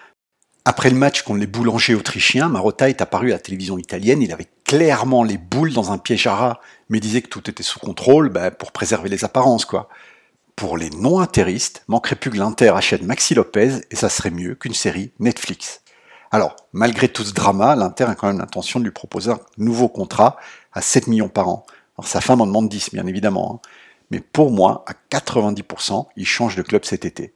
Après 0.68 0.90
le 0.90 0.96
match 0.96 1.22
contre 1.22 1.40
les 1.40 1.46
boulangers 1.46 1.94
autrichiens, 1.94 2.50
Marotta 2.50 2.90
est 2.90 3.00
apparu 3.00 3.30
à 3.30 3.36
la 3.36 3.40
télévision 3.40 3.78
italienne. 3.78 4.24
Il 4.24 4.34
avait 4.34 4.50
clairement 4.64 5.24
les 5.24 5.38
boules 5.38 5.72
dans 5.72 5.92
un 5.92 6.00
piège 6.00 6.26
à 6.26 6.34
rats, 6.34 6.60
mais 6.90 7.00
disait 7.00 7.22
que 7.22 7.30
tout 7.30 7.48
était 7.48 7.62
sous 7.62 7.78
contrôle 7.78 8.30
bah, 8.30 8.50
pour 8.50 8.72
préserver 8.72 9.10
les 9.10 9.24
apparences, 9.24 9.64
quoi. 9.64 9.90
Pour 10.56 10.78
les 10.78 10.90
non-intéristes, 10.90 11.84
manquerait 11.88 12.16
plus 12.16 12.32
que 12.32 12.38
l'Inter 12.38 12.70
achète 12.76 13.04
Maxi 13.04 13.36
Lopez 13.36 13.82
et 13.92 13.96
ça 13.96 14.10
serait 14.10 14.32
mieux 14.32 14.56
qu'une 14.56 14.74
série 14.74 15.12
Netflix. 15.20 15.82
Alors, 16.32 16.56
malgré 16.74 17.10
tout 17.10 17.24
ce 17.24 17.34
drama, 17.34 17.76
l'Inter 17.76 18.06
a 18.06 18.16
quand 18.16 18.28
même 18.28 18.40
l'intention 18.40 18.80
de 18.80 18.86
lui 18.86 18.92
proposer 18.92 19.30
un 19.30 19.40
nouveau 19.60 19.88
contrat 19.88 20.38
à 20.74 20.82
7 20.82 21.06
millions 21.06 21.30
par 21.30 21.48
an. 21.48 21.68
Alors 21.96 22.08
sa 22.08 22.22
femme 22.22 22.42
en 22.42 22.48
demande 22.48 22.70
10, 22.70 22.90
bien 22.92 23.06
évidemment. 23.06 23.62
Hein. 23.64 23.70
Mais 24.10 24.20
pour 24.20 24.50
moi, 24.50 24.84
à 24.88 24.94
90%, 25.16 26.08
il 26.16 26.26
change 26.26 26.56
de 26.56 26.64
club 26.64 26.86
cet 26.86 27.06
été. 27.06 27.35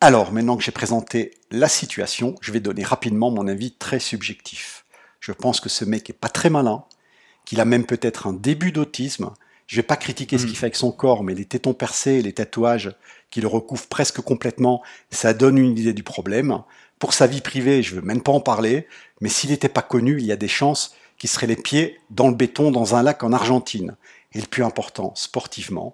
Alors, 0.00 0.30
maintenant 0.30 0.56
que 0.56 0.62
j'ai 0.62 0.70
présenté 0.70 1.32
la 1.50 1.68
situation, 1.68 2.36
je 2.40 2.52
vais 2.52 2.60
donner 2.60 2.84
rapidement 2.84 3.32
mon 3.32 3.48
avis 3.48 3.72
très 3.72 3.98
subjectif. 3.98 4.84
Je 5.18 5.32
pense 5.32 5.60
que 5.60 5.68
ce 5.68 5.84
mec 5.84 6.08
est 6.08 6.12
pas 6.12 6.28
très 6.28 6.50
malin, 6.50 6.84
qu'il 7.44 7.60
a 7.60 7.64
même 7.64 7.84
peut-être 7.84 8.28
un 8.28 8.32
début 8.32 8.70
d'autisme. 8.70 9.32
Je 9.66 9.74
vais 9.74 9.82
pas 9.82 9.96
critiquer 9.96 10.38
ce 10.38 10.44
qu'il 10.44 10.52
hmm. 10.52 10.56
fait 10.56 10.66
avec 10.66 10.76
son 10.76 10.92
corps, 10.92 11.24
mais 11.24 11.34
les 11.34 11.46
tétons 11.46 11.74
percés, 11.74 12.22
les 12.22 12.32
tatouages 12.32 12.94
qui 13.30 13.40
le 13.40 13.48
recouvrent 13.48 13.88
presque 13.88 14.20
complètement, 14.20 14.84
ça 15.10 15.34
donne 15.34 15.58
une 15.58 15.76
idée 15.76 15.92
du 15.92 16.04
problème. 16.04 16.62
Pour 17.00 17.12
sa 17.12 17.26
vie 17.26 17.40
privée, 17.40 17.82
je 17.82 17.96
veux 17.96 18.02
même 18.02 18.22
pas 18.22 18.32
en 18.32 18.40
parler, 18.40 18.86
mais 19.20 19.28
s'il 19.28 19.50
n'était 19.50 19.68
pas 19.68 19.82
connu, 19.82 20.18
il 20.20 20.26
y 20.26 20.32
a 20.32 20.36
des 20.36 20.46
chances 20.46 20.94
qu'il 21.18 21.28
serait 21.28 21.48
les 21.48 21.56
pieds 21.56 21.98
dans 22.10 22.28
le 22.28 22.36
béton 22.36 22.70
dans 22.70 22.94
un 22.94 23.02
lac 23.02 23.24
en 23.24 23.32
Argentine. 23.32 23.96
Et 24.32 24.40
le 24.40 24.46
plus 24.46 24.62
important, 24.62 25.12
sportivement, 25.16 25.92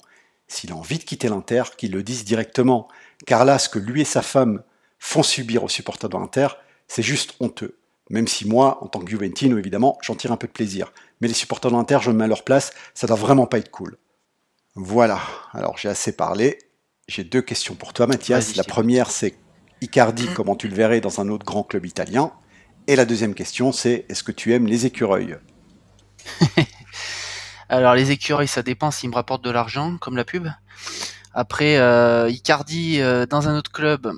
s'il 0.54 0.73
a 0.73 0.76
envie 0.76 0.99
de 0.99 1.04
quitter 1.04 1.28
l'Inter, 1.28 1.64
qu'il 1.76 1.92
le 1.92 2.02
dise 2.02 2.25
directement. 2.25 2.88
Car 3.26 3.44
là, 3.44 3.58
ce 3.58 3.68
que 3.68 3.78
lui 3.78 4.00
et 4.02 4.06
sa 4.06 4.23
femme 4.23 4.62
font 4.99 5.23
subir 5.23 5.64
aux 5.64 5.68
supporters 5.68 6.08
de 6.08 6.16
l'Inter, 6.16 6.49
c'est 6.88 7.02
juste 7.02 7.34
honteux. 7.40 7.78
Même 8.11 8.28
si 8.28 8.46
moi, 8.46 8.78
en 8.82 8.87
tant 8.87 9.00
que 9.00 9.11
Juventino, 9.11 9.58
évidemment, 9.58 9.99
j'en 10.02 10.14
tire 10.14 10.32
un 10.32 10.37
peu 10.37 10.46
de 10.46 10.52
plaisir. 10.52 10.92
Mais 11.20 11.28
les 11.28 11.34
supporters 11.34 11.70
de 11.70 11.76
l'Inter, 11.76 11.99
je 12.02 12.11
me 12.11 12.16
mets 12.16 12.25
à 12.25 12.28
leur 12.28 12.44
place, 12.44 12.73
ça 12.94 13.06
doit 13.06 13.16
vraiment 13.16 13.46
pas 13.46 13.58
être 13.58 13.70
cool. 13.70 13.96
Voilà, 14.75 15.20
alors 15.52 15.78
j'ai 15.78 15.88
assez 15.88 16.12
parlé. 16.12 16.58
J'ai 17.08 17.25
deux 17.25 17.42
questions 17.42 17.75
pour 17.75 17.92
toi, 17.92 18.06
Mathias. 18.06 18.56
La 18.56 18.64
première, 18.64 19.11
c'est 19.11 19.34
Icardi, 19.80 20.28
comment 20.34 20.56
tu 20.56 20.68
le 20.68 20.75
verrais 20.75 21.00
dans 21.00 21.20
un 21.20 21.28
autre 21.28 21.44
grand 21.44 21.62
club 21.62 21.87
italien? 21.87 22.32
Et 22.87 22.96
la 22.96 23.04
deuxième 23.04 23.34
question, 23.34 23.73
c'est 23.73 24.04
est-ce 24.08 24.23
que 24.23 24.32
tu 24.32 24.52
aimes 24.52 24.66
les 24.66 24.87
écureuils? 24.87 25.37
Alors 27.75 27.97
les 27.97 28.12
écureuils, 28.12 28.47
ça 28.47 28.62
dépend 28.62 28.93
s'ils 28.93 29.11
me 29.11 29.16
rapportent 29.16 29.43
de 29.43 29.50
l'argent, 29.50 29.97
comme 29.99 30.16
la 30.16 30.25
pub. 30.25 30.47
Après, 31.33 31.76
euh, 31.78 32.31
Icardi 32.31 33.00
euh, 33.00 33.26
dans 33.26 33.49
un 33.49 33.59
autre 33.59 33.73
club, 33.73 34.12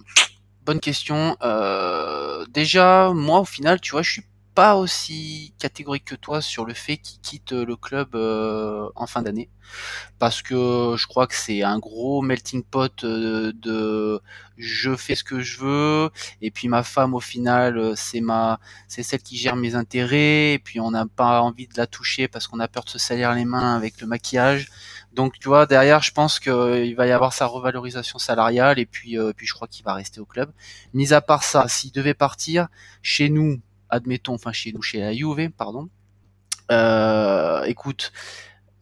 bonne 0.67 0.79
question. 0.79 1.39
Euh, 1.43 2.45
déjà, 2.51 3.13
moi 3.15 3.41
au 3.41 3.47
final, 3.47 3.81
tu 3.81 3.93
vois, 3.93 4.03
je 4.03 4.13
suis 4.13 4.23
pas 4.57 4.77
aussi 4.77 5.53
catégorique 5.59 6.07
que 6.07 6.15
toi 6.15 6.41
sur 6.41 6.65
le 6.65 6.73
fait 6.73 6.97
qu'il 6.97 7.21
quitte 7.21 7.53
le 7.53 7.77
club 7.77 8.15
euh, 8.15 8.89
en 8.97 9.07
fin 9.07 9.21
d'année. 9.21 9.51
Parce 10.19 10.41
que 10.41 10.95
je 10.97 11.07
crois 11.07 11.27
que 11.27 11.35
c'est 11.35 11.63
un 11.63 11.79
gros 11.79 12.23
melting 12.23 12.63
pot 12.65 13.05
euh, 13.05 13.53
de 13.55 14.19
je 14.57 14.97
fais 14.97 15.15
ce 15.15 15.25
que 15.25 15.41
je 15.41 15.59
veux 15.59 16.11
et 16.41 16.51
puis 16.51 16.69
ma 16.69 16.83
femme 16.83 17.15
au 17.15 17.21
final 17.21 17.77
euh, 17.77 17.93
c'est 17.97 18.23
ma 18.23 18.59
c'est 18.89 19.03
celle 19.03 19.21
qui 19.21 19.37
gère 19.37 19.57
mes 19.57 19.75
intérêts 19.75 20.55
et 20.55 20.59
puis 20.59 20.81
on 20.81 20.93
n'a 20.93 21.05
pas 21.05 21.43
envie 21.43 21.67
de 21.67 21.75
la 21.77 21.87
toucher 21.87 22.27
parce 22.27 22.47
qu'on 22.47 22.61
a 22.61 22.69
peur 22.69 22.85
de 22.85 22.89
se 22.89 22.99
salir 22.99 23.35
les 23.35 23.45
mains 23.45 23.77
avec 23.77 24.01
le 24.01 24.07
maquillage. 24.07 24.69
Donc 25.13 25.39
tu 25.39 25.49
vois 25.49 25.67
derrière 25.67 26.03
je 26.03 26.13
pense 26.13 26.41
qu'il 26.41 26.95
va 26.97 27.07
y 27.07 27.13
avoir 27.13 27.35
sa 27.35 27.45
revalorisation 27.45 28.19
salariale 28.19 28.79
et 28.79 28.87
puis 28.87 29.19
puis 29.37 29.47
je 29.47 29.53
crois 29.53 29.69
qu'il 29.69 29.85
va 29.85 29.93
rester 29.93 30.21
au 30.21 30.27
club. 30.27 30.51
Mis 30.95 31.13
à 31.13 31.21
part 31.21 31.43
ça 31.43 31.69
s'il 31.69 31.93
devait 31.93 32.15
partir 32.15 32.69
chez 33.03 33.29
nous 33.29 33.61
admettons, 33.91 34.35
enfin 34.35 34.53
chez 34.53 34.73
nous, 34.73 34.83
chez 34.83 35.01
la 35.01 35.13
Juve, 35.13 35.51
pardon. 35.51 35.89
Euh, 36.71 37.63
écoute, 37.65 38.13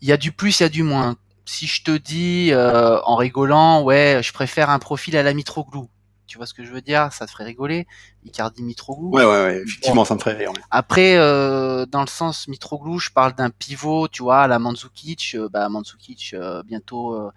il 0.01 0.09
y 0.09 0.13
a 0.13 0.17
du 0.17 0.33
plus, 0.33 0.61
il 0.61 0.63
y 0.63 0.67
a 0.67 0.69
du 0.69 0.83
moins. 0.83 1.17
Si 1.45 1.67
je 1.67 1.83
te 1.83 1.97
dis 1.97 2.49
euh, 2.53 3.01
en 3.03 3.17
rigolant, 3.17 3.83
ouais, 3.83 4.21
je 4.23 4.33
préfère 4.33 4.71
un 4.71 4.79
profil 4.79 5.17
à 5.17 5.23
la 5.23 5.35
Mitroglou. 5.35 5.89
Tu 6.27 6.39
vois 6.39 6.47
ce 6.47 6.55
que 6.55 6.65
je 6.65 6.73
veux 6.73 6.81
dire? 6.81 7.13
Ça 7.13 7.27
te 7.27 7.31
ferait 7.31 7.45
rigoler. 7.45 7.87
Icardi 8.25 8.63
Mitroglou? 8.63 9.11
Ouais, 9.11 9.25
ouais, 9.25 9.45
ouais, 9.45 9.63
effectivement, 9.63 10.07
ça 10.07 10.15
me 10.15 10.21
ferait 10.21 10.35
rire. 10.35 10.53
Après, 10.71 11.17
euh, 11.17 11.85
dans 11.85 12.01
le 12.01 12.07
sens 12.09 12.49
Mitroglou, 12.49 12.99
je 12.99 13.11
parle 13.11 13.35
d'un 13.35 13.51
pivot, 13.51 14.09
tu 14.09 14.23
vois, 14.23 14.43
à 14.43 14.49
la 14.49 14.59
Mandzukic. 14.59 15.35
Euh, 15.35 15.49
bah, 15.51 15.69
Mandzukic, 15.69 16.33
euh, 16.33 16.63
bientôt, 16.63 17.15
euh, 17.15 17.31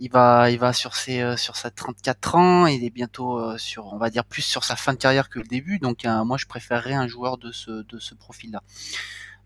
il 0.00 0.10
va, 0.10 0.50
il 0.50 0.58
va 0.58 0.72
sur 0.72 0.94
ses, 0.94 1.36
sur 1.36 1.56
sa 1.56 1.70
34 1.70 2.34
ans. 2.34 2.66
Il 2.66 2.84
est 2.84 2.90
bientôt 2.90 3.56
sur, 3.58 3.92
on 3.92 3.98
va 3.98 4.10
dire, 4.10 4.24
plus 4.24 4.42
sur 4.42 4.64
sa 4.64 4.76
fin 4.76 4.92
de 4.92 4.98
carrière 4.98 5.28
que 5.28 5.38
le 5.38 5.46
début. 5.46 5.78
Donc, 5.78 6.04
moi, 6.04 6.36
je 6.38 6.46
préférerais 6.46 6.94
un 6.94 7.06
joueur 7.06 7.38
de 7.38 7.52
ce, 7.52 7.70
de 7.70 7.98
ce 7.98 8.14
profil-là. 8.14 8.62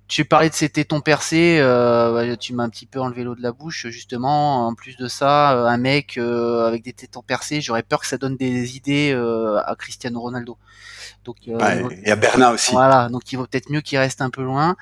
Tu 0.08 0.25
parlais 0.25 0.48
de 0.48 0.54
ces 0.54 0.68
tétons 0.68 1.00
percés, 1.00 1.58
euh, 1.60 2.36
tu 2.36 2.54
m'as 2.54 2.62
un 2.62 2.68
petit 2.68 2.86
peu 2.86 3.00
enlevé 3.00 3.25
l'eau 3.25 3.34
de 3.34 3.42
la 3.42 3.50
bouche. 3.50 3.88
Justement, 3.88 4.68
en 4.68 4.75
plus 4.75 4.96
de 4.96 5.08
ça, 5.08 5.56
euh, 5.56 5.66
un 5.66 5.78
mec 5.78 6.16
euh, 6.16 6.68
avec 6.68 6.84
des 6.84 6.92
tétons 6.92 7.22
percés, 7.22 7.60
j'aurais 7.60 7.82
peur 7.82 8.00
que 8.00 8.06
ça 8.06 8.16
donne 8.16 8.36
des 8.36 8.76
idées 8.76 9.10
euh, 9.12 9.60
à 9.66 9.75
Cristiano 9.75 10.20
Ronaldo. 10.20 10.58
Donc, 11.25 11.36
et 11.48 12.10
à 12.10 12.16
Bernat 12.16 12.52
aussi. 12.52 12.70
Voilà, 12.70 13.08
donc 13.08 13.32
il 13.32 13.36
vaut 13.36 13.46
peut-être 13.46 13.68
mieux 13.68 13.80
qu'il 13.80 13.98
reste 13.98 14.20
un 14.20 14.30
peu 14.30 14.44
loin. 14.44 14.76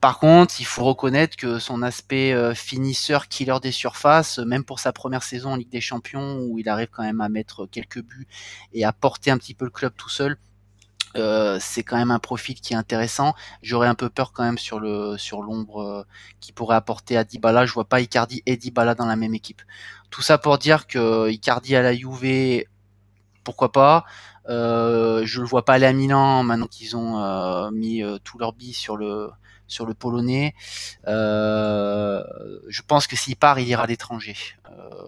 Par 0.00 0.18
contre, 0.20 0.60
il 0.60 0.64
faut 0.64 0.84
reconnaître 0.84 1.36
que 1.36 1.58
son 1.58 1.82
aspect 1.82 2.54
finisseur, 2.54 3.28
killer 3.28 3.56
des 3.60 3.72
surfaces, 3.72 4.38
même 4.38 4.64
pour 4.64 4.78
sa 4.78 4.92
première 4.92 5.24
saison 5.24 5.52
en 5.52 5.56
Ligue 5.56 5.70
des 5.70 5.80
Champions, 5.80 6.38
où 6.42 6.58
il 6.58 6.68
arrive 6.68 6.88
quand 6.92 7.02
même 7.02 7.20
à 7.20 7.28
mettre 7.28 7.66
quelques 7.66 8.02
buts 8.02 8.28
et 8.72 8.84
à 8.84 8.92
porter 8.92 9.30
un 9.30 9.38
petit 9.38 9.54
peu 9.54 9.64
le 9.64 9.72
club 9.72 9.92
tout 9.96 10.08
seul, 10.08 10.38
euh, 11.16 11.58
c'est 11.60 11.82
quand 11.82 11.96
même 11.96 12.10
un 12.10 12.18
profil 12.18 12.60
qui 12.60 12.74
est 12.74 12.76
intéressant. 12.76 13.34
J'aurais 13.62 13.88
un 13.88 13.94
peu 13.94 14.10
peur 14.10 14.32
quand 14.32 14.44
même 14.44 14.58
sur 14.58 14.78
le 14.80 15.16
sur 15.16 15.42
l'ombre 15.42 15.82
euh, 15.82 16.04
qui 16.40 16.52
pourrait 16.52 16.76
apporter 16.76 17.16
à 17.16 17.24
Dybala. 17.24 17.66
Je 17.66 17.72
vois 17.72 17.86
pas 17.86 18.00
Icardi 18.00 18.42
et 18.46 18.56
Dybala 18.56 18.94
dans 18.94 19.06
la 19.06 19.16
même 19.16 19.34
équipe. 19.34 19.62
Tout 20.10 20.22
ça 20.22 20.38
pour 20.38 20.58
dire 20.58 20.86
que 20.86 21.30
Icardi 21.30 21.76
à 21.76 21.82
la 21.82 21.94
Juve, 21.94 22.64
pourquoi 23.44 23.72
pas. 23.72 24.04
Euh, 24.48 25.22
je 25.26 25.40
le 25.40 25.46
vois 25.46 25.64
pas 25.64 25.74
aller 25.74 25.86
à 25.86 25.92
Milan 25.92 26.42
maintenant 26.42 26.66
qu'ils 26.66 26.96
ont 26.96 27.22
euh, 27.22 27.70
mis 27.70 28.02
tout 28.24 28.38
leur 28.38 28.52
billes 28.52 28.74
sur 28.74 28.96
le 28.96 29.30
sur 29.68 29.86
le 29.86 29.94
polonais. 29.94 30.54
je 31.06 32.82
pense 32.86 33.06
que 33.06 33.16
s'il 33.16 33.36
part, 33.36 33.60
il 33.60 33.68
ira 33.68 33.84
à 33.84 33.86
l'étranger, 33.86 34.36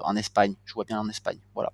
en 0.02 0.14
Espagne. 0.16 0.54
Je 0.64 0.74
vois 0.74 0.84
bien 0.84 1.00
en 1.00 1.08
Espagne. 1.08 1.38
Voilà. 1.54 1.72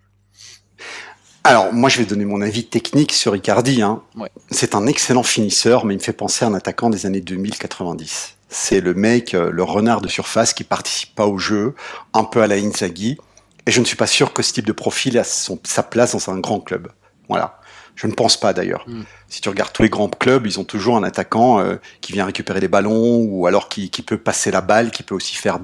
Alors, 1.47 1.73
moi, 1.73 1.89
je 1.89 1.99
vais 1.99 2.07
donner 2.07 2.25
mon 2.25 2.41
avis 2.41 2.65
technique 2.65 3.13
sur 3.13 3.37
Icardi. 3.37 3.81
Hein. 3.81 4.03
C'est 4.51 4.75
un 4.75 4.89
excellent 4.89 5.23
finisseur, 5.23 5.85
mais 5.85 5.95
il 5.95 5.99
me 5.99 6.03
fait 6.03 6.13
penser 6.13 6.45
à 6.45 6.49
un 6.49 6.55
attaquant 6.55 6.91
des 6.91 7.07
années 7.07 7.21
2090. 7.21 8.35
C'est 8.49 8.81
le 8.81 8.95
mec, 8.95 9.33
euh, 9.33 9.51
le 9.53 9.63
renard 9.63 10.01
de 10.01 10.09
surface 10.09 10.53
qui 10.53 10.65
participe 10.65 11.15
pas 11.15 11.27
au 11.27 11.39
jeu, 11.39 11.77
un 12.15 12.25
peu 12.25 12.43
à 12.43 12.49
la 12.49 12.57
Inzaghi. 12.57 13.17
Et 13.65 13.71
je 13.71 13.79
ne 13.79 13.85
suis 13.85 13.95
pas 13.97 14.09
sûr 14.09 14.33
que 14.33 14.43
ce 14.43 14.55
type 14.55 14.67
de 14.67 14.73
profil 14.73 15.19
a 15.19 15.23
sa 15.25 15.83
place 15.85 16.13
dans 16.13 16.33
un 16.33 16.41
grand 16.41 16.59
club. 16.59 16.91
Voilà. 17.29 17.61
Je 17.97 18.07
ne 18.07 18.13
pense 18.13 18.39
pas 18.39 18.53
d'ailleurs. 18.53 18.85
Hmm. 18.87 19.03
Si 19.29 19.41
tu 19.41 19.49
regardes 19.49 19.73
tous 19.73 19.83
les 19.83 19.89
grands 19.89 20.09
clubs, 20.09 20.47
ils 20.47 20.61
ont 20.61 20.65
toujours 20.65 20.97
un 20.97 21.03
attaquant 21.03 21.59
euh, 21.59 21.77
qui 22.01 22.13
vient 22.13 22.27
récupérer 22.27 22.61
les 22.61 22.69
ballons 22.69 23.25
ou 23.25 23.47
alors 23.47 23.69
qui, 23.69 23.89
peut 23.89 24.19
passer 24.19 24.51
la 24.51 24.61
balle, 24.61 24.91
qui 24.91 25.03
peut 25.03 25.15
aussi 25.15 25.35
faire 25.35 25.59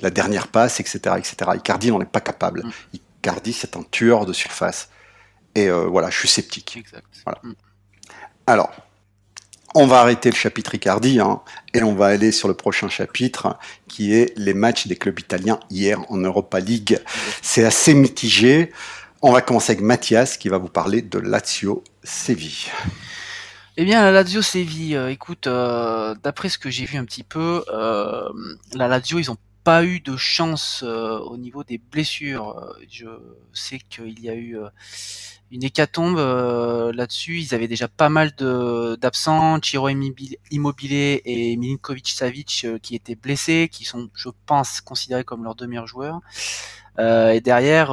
la 0.00 0.10
dernière 0.10 0.48
passe, 0.48 0.80
etc., 0.80 0.98
etc. 1.16 1.52
Icardi 1.54 1.90
n'en 1.90 2.00
est 2.00 2.04
pas 2.04 2.20
capable. 2.20 2.64
Hmm. 2.64 2.98
Icardi, 3.22 3.52
c'est 3.52 3.76
un 3.76 3.84
tueur 3.90 4.26
de 4.26 4.32
surface. 4.32 4.90
Et 5.54 5.68
euh, 5.68 5.86
voilà, 5.86 6.10
je 6.10 6.18
suis 6.18 6.28
sceptique. 6.28 6.82
Mm. 7.42 7.52
Alors, 8.46 8.70
on 9.74 9.86
va 9.86 10.00
arrêter 10.00 10.30
le 10.30 10.36
chapitre 10.36 10.74
Icardi 10.74 11.20
hein, 11.20 11.40
et 11.74 11.82
on 11.82 11.94
va 11.94 12.06
aller 12.06 12.32
sur 12.32 12.48
le 12.48 12.54
prochain 12.54 12.88
chapitre 12.88 13.58
qui 13.88 14.14
est 14.14 14.32
les 14.36 14.54
matchs 14.54 14.86
des 14.86 14.96
clubs 14.96 15.18
italiens 15.18 15.60
hier 15.70 16.00
en 16.10 16.18
Europa 16.18 16.60
League. 16.60 16.98
C'est 17.42 17.64
assez 17.64 17.94
mitigé. 17.94 18.72
On 19.22 19.32
va 19.32 19.42
commencer 19.42 19.72
avec 19.72 19.84
Mathias 19.84 20.38
qui 20.38 20.48
va 20.48 20.56
vous 20.56 20.70
parler 20.70 21.02
de 21.02 21.18
Lazio 21.18 21.84
Séville. 22.02 22.70
Eh 23.76 23.84
bien, 23.84 24.02
la 24.02 24.12
Lazio 24.12 24.40
Séville, 24.40 24.96
euh, 24.96 25.10
écoute, 25.10 25.46
euh, 25.46 26.14
d'après 26.22 26.48
ce 26.48 26.58
que 26.58 26.70
j'ai 26.70 26.86
vu 26.86 26.96
un 26.96 27.04
petit 27.04 27.22
peu, 27.22 27.62
la 27.70 28.88
Lazio, 28.88 29.18
ils 29.18 29.30
ont 29.30 29.36
pas 29.62 29.84
eu 29.84 30.00
de 30.00 30.16
chance 30.16 30.82
au 30.82 31.36
niveau 31.36 31.64
des 31.64 31.76
blessures. 31.76 32.74
Je 32.90 33.08
sais 33.52 33.78
qu'il 33.90 34.18
y 34.20 34.30
a 34.30 34.34
eu 34.34 34.56
une 35.50 35.64
hécatombe 35.64 36.18
euh, 36.18 36.92
là-dessus. 36.92 37.40
Ils 37.40 37.54
avaient 37.54 37.68
déjà 37.68 37.88
pas 37.88 38.08
mal 38.08 38.32
d'absents, 39.00 39.60
Chiro 39.60 39.88
Immobilier 39.88 41.22
et 41.24 41.56
Milinkovic 41.56 42.08
Savic 42.08 42.62
euh, 42.64 42.78
qui 42.78 42.94
étaient 42.94 43.16
blessés, 43.16 43.68
qui 43.70 43.84
sont, 43.84 44.08
je 44.14 44.28
pense, 44.46 44.80
considérés 44.80 45.24
comme 45.24 45.44
leurs 45.44 45.54
deux 45.54 45.66
meilleurs 45.66 45.86
joueurs. 45.86 46.20
Euh, 47.00 47.30
et 47.30 47.40
derrière, 47.40 47.90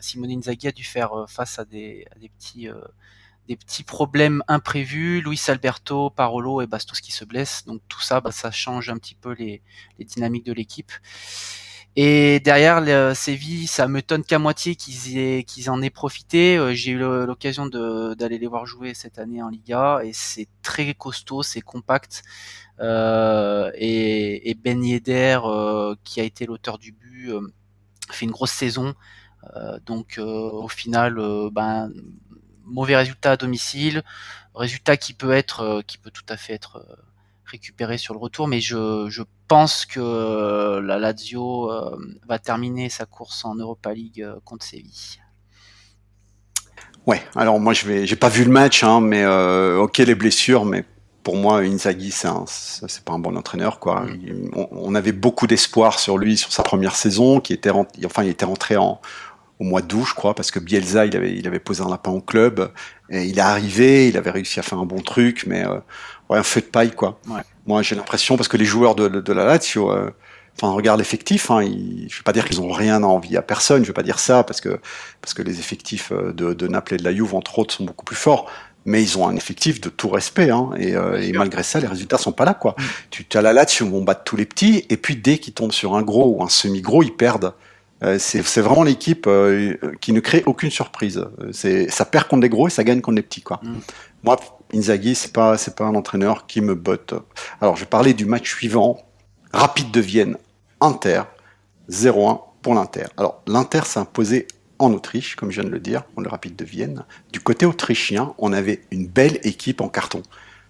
Simone 0.00 0.30
Inzaghi 0.32 0.68
a 0.68 0.72
dû 0.72 0.84
faire 0.84 1.26
face 1.28 1.58
à 1.58 1.64
des, 1.64 2.06
petits 2.38 3.84
problèmes 3.84 4.42
imprévus, 4.48 5.20
Luis 5.20 5.40
Alberto, 5.48 6.10
Parolo 6.10 6.62
et 6.62 6.66
Bastos 6.66 7.00
qui 7.00 7.12
se 7.12 7.24
blessent. 7.24 7.64
Donc 7.66 7.82
tout 7.88 8.00
ça, 8.00 8.20
bah, 8.20 8.32
ça 8.32 8.50
change 8.50 8.88
un 8.88 8.96
petit 8.96 9.14
peu 9.14 9.32
les 9.34 9.62
dynamiques 9.98 10.46
de 10.46 10.52
l'équipe. 10.52 10.92
Et 12.02 12.40
derrière, 12.40 12.80
le 12.80 13.12
Séville, 13.12 13.66
ça 13.66 13.86
m'étonne 13.86 14.24
qu'à 14.24 14.38
moitié 14.38 14.74
qu'ils 14.74 15.68
en 15.68 15.82
aient 15.82 15.90
profité. 15.90 16.56
Euh, 16.56 16.72
j'ai 16.72 16.92
eu 16.92 16.98
l'occasion 16.98 17.66
d'aller 17.66 18.38
les 18.38 18.46
voir 18.46 18.64
jouer 18.64 18.94
cette 18.94 19.18
année 19.18 19.42
en 19.42 19.50
Liga 19.50 20.00
et 20.02 20.14
c'est 20.14 20.48
très 20.62 20.94
costaud, 20.94 21.42
c'est 21.42 21.60
compact. 21.60 22.22
Euh, 22.80 23.70
et, 23.74 24.56
Ben 24.64 24.82
Yedder, 24.82 25.40
euh, 25.44 25.94
qui 26.02 26.22
a 26.22 26.24
été 26.24 26.46
l'auteur 26.46 26.78
du 26.78 26.92
but, 26.92 27.32
fait 28.10 28.24
une 28.24 28.32
grosse 28.32 28.52
saison. 28.52 28.94
donc 29.84 30.18
au 30.18 30.68
final, 30.68 31.16
ben, 31.52 31.90
mauvais 32.64 32.96
résultat 32.96 33.32
à 33.32 33.36
domicile, 33.36 34.04
résultat 34.54 34.96
qui 34.96 35.12
peut 35.12 35.32
être, 35.32 35.82
qui 35.86 35.98
peut 35.98 36.10
tout 36.10 36.24
à 36.30 36.38
fait 36.38 36.54
être 36.54 36.82
récupérer 37.50 37.98
sur 37.98 38.14
le 38.14 38.20
retour, 38.20 38.48
mais 38.48 38.60
je, 38.60 39.06
je 39.08 39.22
pense 39.48 39.84
que 39.84 40.00
euh, 40.00 40.80
la 40.80 40.98
Lazio 40.98 41.70
euh, 41.70 41.96
va 42.28 42.38
terminer 42.38 42.88
sa 42.88 43.06
course 43.06 43.44
en 43.44 43.54
Europa 43.54 43.92
League 43.92 44.22
euh, 44.22 44.36
contre 44.44 44.64
Séville. 44.64 45.20
Ouais, 47.06 47.22
alors 47.34 47.58
moi 47.58 47.72
je 47.72 47.86
vais, 47.86 48.06
j'ai 48.06 48.16
pas 48.16 48.28
vu 48.28 48.44
le 48.44 48.50
match, 48.50 48.84
hein, 48.84 49.00
mais 49.00 49.26
ok 49.26 49.98
les 49.98 50.14
blessures, 50.14 50.64
mais 50.64 50.84
pour 51.22 51.36
moi 51.36 51.60
Inzaghi 51.60 52.10
c'est 52.10 52.28
c'est 52.46 53.04
pas 53.04 53.14
un 53.14 53.18
bon 53.18 53.36
entraîneur 53.36 53.80
quoi. 53.80 54.02
Mm. 54.02 54.50
on, 54.54 54.94
avait 54.94 55.12
beaucoup 55.12 55.46
d'espoir 55.46 55.98
sur 55.98 56.18
lui 56.18 56.36
sur 56.36 56.52
sa 56.52 56.62
première 56.62 56.94
saison, 56.94 57.40
qui 57.40 57.54
était, 57.54 57.70
enfin 58.04 58.22
il 58.22 58.28
était 58.28 58.44
rentré 58.44 58.76
en 58.76 59.00
au 59.60 59.64
mois 59.64 59.82
d'août, 59.82 60.06
je 60.08 60.14
crois, 60.14 60.34
parce 60.34 60.50
que 60.50 60.58
Bielsa, 60.58 61.04
il 61.04 61.14
avait, 61.16 61.36
il 61.36 61.46
avait 61.46 61.60
posé 61.60 61.82
un 61.82 61.90
lapin 61.90 62.10
au 62.10 62.22
club, 62.22 62.72
et 63.10 63.24
il 63.24 63.38
est 63.38 63.42
arrivé, 63.42 64.08
il 64.08 64.16
avait 64.16 64.30
réussi 64.30 64.58
à 64.58 64.62
faire 64.62 64.78
un 64.78 64.86
bon 64.86 65.00
truc, 65.00 65.44
mais 65.46 65.64
ouais, 65.66 66.38
un 66.38 66.42
feu 66.42 66.62
de 66.62 66.66
paille, 66.66 66.92
quoi. 66.92 67.20
Moi, 67.66 67.82
j'ai 67.82 67.94
l'impression, 67.94 68.36
parce 68.36 68.48
que 68.48 68.56
les 68.56 68.64
joueurs 68.64 68.94
de, 68.94 69.08
de 69.08 69.32
la 69.34 69.44
Lazio, 69.44 69.92
euh, 69.92 70.10
enfin, 70.56 70.72
regarde 70.72 70.98
l'effectif, 70.98 71.50
hein, 71.50 71.62
ils, 71.62 72.08
je 72.08 72.16
vais 72.16 72.22
pas 72.22 72.32
dire 72.32 72.46
qu'ils 72.46 72.60
ont 72.62 72.72
rien 72.72 73.02
à 73.02 73.06
envier 73.06 73.36
à 73.36 73.42
personne, 73.42 73.82
je 73.82 73.88
vais 73.88 73.92
pas 73.92 74.02
dire 74.02 74.18
ça, 74.18 74.44
parce 74.44 74.62
que, 74.62 74.80
parce 75.20 75.34
que 75.34 75.42
les 75.42 75.60
effectifs 75.60 76.10
euh, 76.10 76.32
de, 76.32 76.54
de 76.54 76.66
Naples 76.66 76.94
et 76.94 76.96
de 76.96 77.04
la 77.04 77.14
Juve, 77.14 77.34
entre 77.34 77.58
autres, 77.58 77.74
sont 77.74 77.84
beaucoup 77.84 78.06
plus 78.06 78.16
forts. 78.16 78.50
Mais 78.86 79.02
ils 79.02 79.18
ont 79.18 79.28
un 79.28 79.36
effectif 79.36 79.78
de 79.82 79.90
tout 79.90 80.08
respect, 80.08 80.48
hein, 80.48 80.70
et, 80.78 80.96
euh, 80.96 81.20
et 81.20 81.32
malgré 81.32 81.62
ça, 81.62 81.80
les 81.80 81.86
résultats 81.86 82.16
sont 82.16 82.32
pas 82.32 82.46
là, 82.46 82.54
quoi. 82.54 82.74
Mm. 82.78 82.82
Tu 83.10 83.26
as 83.36 83.42
la 83.42 83.52
Lazio 83.52 83.86
on 83.92 84.02
bat 84.02 84.14
tous 84.14 84.36
les 84.36 84.46
petits, 84.46 84.86
et 84.88 84.96
puis 84.96 85.16
dès 85.16 85.36
qu'ils 85.36 85.52
tombent 85.52 85.72
sur 85.72 85.94
un 85.94 86.02
gros 86.02 86.34
ou 86.34 86.42
un 86.42 86.48
semi-gros, 86.48 87.02
ils 87.02 87.14
perdent. 87.14 87.52
Euh, 88.02 88.18
c'est 88.18 88.60
vraiment 88.60 88.82
l'équipe 88.82 89.26
euh, 89.26 89.76
qui 90.00 90.12
ne 90.12 90.20
crée 90.20 90.42
aucune 90.46 90.70
surprise. 90.70 91.24
C'est 91.52 91.90
ça 91.90 92.04
perd 92.04 92.28
contre 92.28 92.42
des 92.42 92.48
gros 92.48 92.66
et 92.66 92.70
ça 92.70 92.84
gagne 92.84 93.00
contre 93.00 93.16
des 93.16 93.22
petits, 93.22 93.42
quoi. 93.42 93.60
Mm. 93.62 93.78
Moi, 94.22 94.36
Inzaghi, 94.74 95.14
c'est 95.14 95.32
pas, 95.32 95.56
c'est 95.58 95.76
pas 95.76 95.84
un 95.84 95.94
entraîneur 95.94 96.46
qui 96.46 96.60
me 96.60 96.74
botte. 96.74 97.14
Alors, 97.60 97.76
je 97.76 97.80
vais 97.80 97.88
parler 97.88 98.14
du 98.14 98.24
match 98.26 98.48
suivant. 98.48 98.98
Rapide 99.52 99.90
de 99.90 100.00
Vienne, 100.00 100.36
Inter, 100.80 101.22
0-1 101.90 102.40
pour 102.62 102.74
l'Inter. 102.74 103.06
Alors, 103.16 103.42
l'Inter 103.48 103.80
s'est 103.84 103.98
imposé 103.98 104.46
en 104.78 104.92
Autriche, 104.92 105.34
comme 105.34 105.50
je 105.50 105.60
viens 105.60 105.68
de 105.68 105.74
le 105.74 105.80
dire, 105.80 106.04
pour 106.04 106.22
le 106.22 106.28
Rapide 106.28 106.56
de 106.56 106.64
Vienne. 106.64 107.04
Du 107.32 107.40
côté 107.40 107.66
autrichien, 107.66 108.32
on 108.38 108.52
avait 108.52 108.82
une 108.90 109.06
belle 109.06 109.40
équipe 109.42 109.80
en 109.80 109.88
carton. 109.88 110.22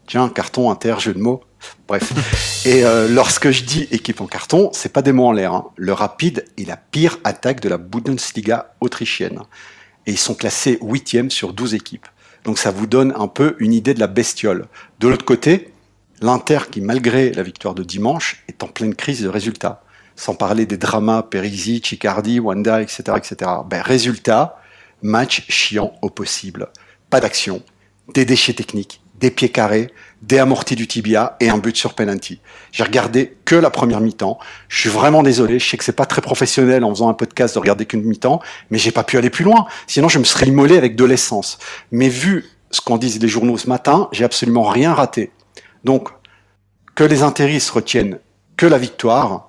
Tiens, 0.07 0.29
carton, 0.29 0.71
Inter, 0.71 0.97
jeu 0.99 1.13
de 1.13 1.21
mots. 1.21 1.43
Bref. 1.89 2.65
Et 2.67 2.85
euh, 2.85 3.09
lorsque 3.09 3.51
je 3.51 3.65
dis 3.65 3.89
équipe 3.91 4.21
en 4.21 4.27
carton, 4.27 4.71
c'est 4.73 4.93
pas 4.93 5.03
des 5.03 5.13
mots 5.13 5.27
en 5.27 5.33
l'air. 5.33 5.53
Hein. 5.53 5.67
Le 5.77 5.93
Rapide 5.93 6.45
est 6.59 6.67
la 6.67 6.77
pire 6.77 7.19
attaque 7.25 7.61
de 7.61 7.69
la 7.69 7.79
Bundesliga 7.79 8.75
autrichienne. 8.81 9.41
Et 10.07 10.13
ils 10.13 10.19
sont 10.19 10.35
classés 10.35 10.79
huitième 10.81 11.31
sur 11.31 11.53
12 11.53 11.75
équipes. 11.75 12.07
Donc 12.45 12.59
ça 12.59 12.71
vous 12.71 12.87
donne 12.87 13.13
un 13.17 13.29
peu 13.29 13.57
une 13.59 13.73
idée 13.73 13.95
de 13.95 14.01
la 14.01 14.07
bestiole. 14.07 14.67
De 14.99 15.09
l'autre 15.09 15.25
côté, 15.25 15.73
l'Inter 16.21 16.61
qui, 16.71 16.81
malgré 16.81 17.33
la 17.33 17.43
victoire 17.43 17.75
de 17.75 17.83
dimanche, 17.83 18.43
est 18.49 18.63
en 18.63 18.69
pleine 18.69 18.95
crise 18.95 19.23
de 19.23 19.29
résultats. 19.29 19.83
Sans 20.17 20.35
parler 20.35 20.67
des 20.67 20.77
dramas 20.77 21.23
Perisi, 21.23 21.83
Chicardi, 21.83 22.41
Wanda, 22.41 22.83
etc. 22.83 23.03
etc. 23.17 23.51
Ben, 23.67 23.81
résultat, 23.81 24.61
match 25.03 25.45
chiant 25.49 25.93
au 26.03 26.11
possible. 26.11 26.69
Pas 27.09 27.21
d'action, 27.21 27.63
des 28.15 28.25
déchets 28.25 28.53
techniques, 28.53 29.01
des 29.21 29.31
pieds 29.31 29.51
carrés, 29.51 29.93
des 30.23 30.39
amortis 30.39 30.77
du 30.77 30.87
tibia 30.87 31.37
et 31.41 31.49
un 31.51 31.59
but 31.59 31.77
sur 31.77 31.95
penalty. 31.95 32.41
J'ai 32.73 32.85
regardé 32.85 33.37
que 33.45 33.55
la 33.55 33.71
première 33.71 34.01
mi-temps. 34.01 34.39
Je 34.69 34.81
suis 34.81 34.89
vraiment 34.89 35.23
désolé. 35.23 35.59
Je 35.59 35.69
sais 35.69 35.77
que 35.77 35.85
c'est 35.85 35.93
pas 35.93 36.07
très 36.07 36.23
professionnel 36.23 36.85
en 36.85 36.91
faisant 36.91 37.09
un 37.09 37.15
podcast 37.15 37.55
de 37.55 37.61
regarder 37.61 37.87
qu'une 37.87 38.03
mi-temps, 38.03 38.41
mais 38.71 38.79
j'ai 38.79 38.91
pas 38.91 39.05
pu 39.05 39.19
aller 39.19 39.31
plus 39.31 39.45
loin. 39.45 39.67
Sinon, 39.87 40.09
je 40.09 40.19
me 40.19 40.25
serais 40.25 40.47
immolé 40.47 40.77
avec 40.77 40.97
de 40.97 41.05
l'essence. 41.05 41.59
Mais 41.93 42.09
vu 42.09 42.47
ce 42.71 42.81
qu'en 42.81 42.97
disent 42.97 43.21
les 43.21 43.29
journaux 43.29 43.59
ce 43.59 43.69
matin, 43.69 44.09
j'ai 44.13 44.25
absolument 44.25 44.65
rien 44.65 44.95
raté. 44.95 45.31
Donc, 45.85 46.09
que 46.95 47.05
les 47.05 47.23
intéristes 47.23 47.71
retiennent 47.71 48.19
que 48.57 48.67
la 48.67 48.79
victoire 48.79 49.49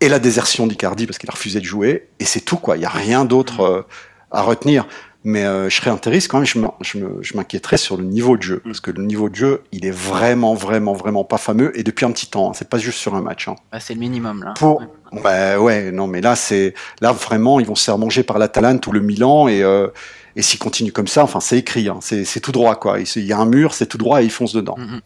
et 0.00 0.08
la 0.08 0.18
désertion 0.18 0.66
d'Icardi 0.66 1.06
parce 1.06 1.18
qu'il 1.18 1.30
a 1.30 1.32
refusé 1.32 1.60
de 1.60 1.64
jouer, 1.64 2.08
et 2.18 2.24
c'est 2.24 2.40
tout 2.40 2.56
quoi. 2.56 2.76
Il 2.76 2.82
y 2.82 2.86
a 2.86 2.90
rien 2.90 3.24
d'autre 3.24 3.60
euh, 3.60 3.82
à 4.30 4.42
retenir. 4.42 4.86
Mais 5.26 5.44
euh, 5.46 5.70
je 5.70 5.76
serais 5.76 5.90
intéressé 5.90 6.28
quand 6.28 6.38
même, 6.38 6.70
je 6.82 7.36
m'inquiéterais 7.36 7.78
sur 7.78 7.96
le 7.96 8.04
niveau 8.04 8.36
de 8.36 8.42
jeu. 8.42 8.60
Parce 8.62 8.80
que 8.80 8.90
le 8.90 9.02
niveau 9.02 9.30
de 9.30 9.34
jeu, 9.34 9.62
il 9.72 9.86
est 9.86 9.90
vraiment, 9.90 10.52
vraiment, 10.52 10.92
vraiment 10.92 11.24
pas 11.24 11.38
fameux. 11.38 11.76
Et 11.78 11.82
depuis 11.82 12.04
un 12.04 12.12
petit 12.12 12.26
temps, 12.26 12.50
hein. 12.50 12.52
c'est 12.54 12.68
pas 12.68 12.76
juste 12.76 12.98
sur 12.98 13.14
un 13.14 13.22
match. 13.22 13.48
Hein. 13.48 13.56
Bah, 13.72 13.80
c'est 13.80 13.94
le 13.94 14.00
minimum, 14.00 14.44
là. 14.44 14.52
Pour... 14.58 14.82
Ouais. 15.12 15.56
ouais, 15.56 15.92
non, 15.92 16.08
mais 16.08 16.20
là, 16.20 16.36
c'est 16.36 16.74
là 17.00 17.12
vraiment, 17.12 17.58
ils 17.58 17.66
vont 17.66 17.74
se 17.74 17.84
faire 17.84 17.96
manger 17.96 18.22
par 18.22 18.38
l'Atalante 18.38 18.86
ou 18.86 18.92
le 18.92 19.00
Milan. 19.00 19.48
Et, 19.48 19.62
euh, 19.62 19.88
et 20.36 20.42
s'ils 20.42 20.58
continuent 20.58 20.92
comme 20.92 21.06
ça, 21.06 21.24
enfin, 21.24 21.40
c'est 21.40 21.56
écrit. 21.56 21.88
Hein. 21.88 22.00
C'est 22.00 22.40
tout 22.40 22.52
droit, 22.52 22.74
quoi. 22.76 22.98
Il 23.00 23.24
y 23.24 23.32
a 23.32 23.38
un 23.38 23.46
mur, 23.46 23.72
c'est 23.72 23.86
tout 23.86 23.98
droit 23.98 24.20
et 24.20 24.26
ils 24.26 24.30
foncent 24.30 24.52
dedans. 24.52 24.74
Mm, 24.76 24.96
mm. 24.96 25.00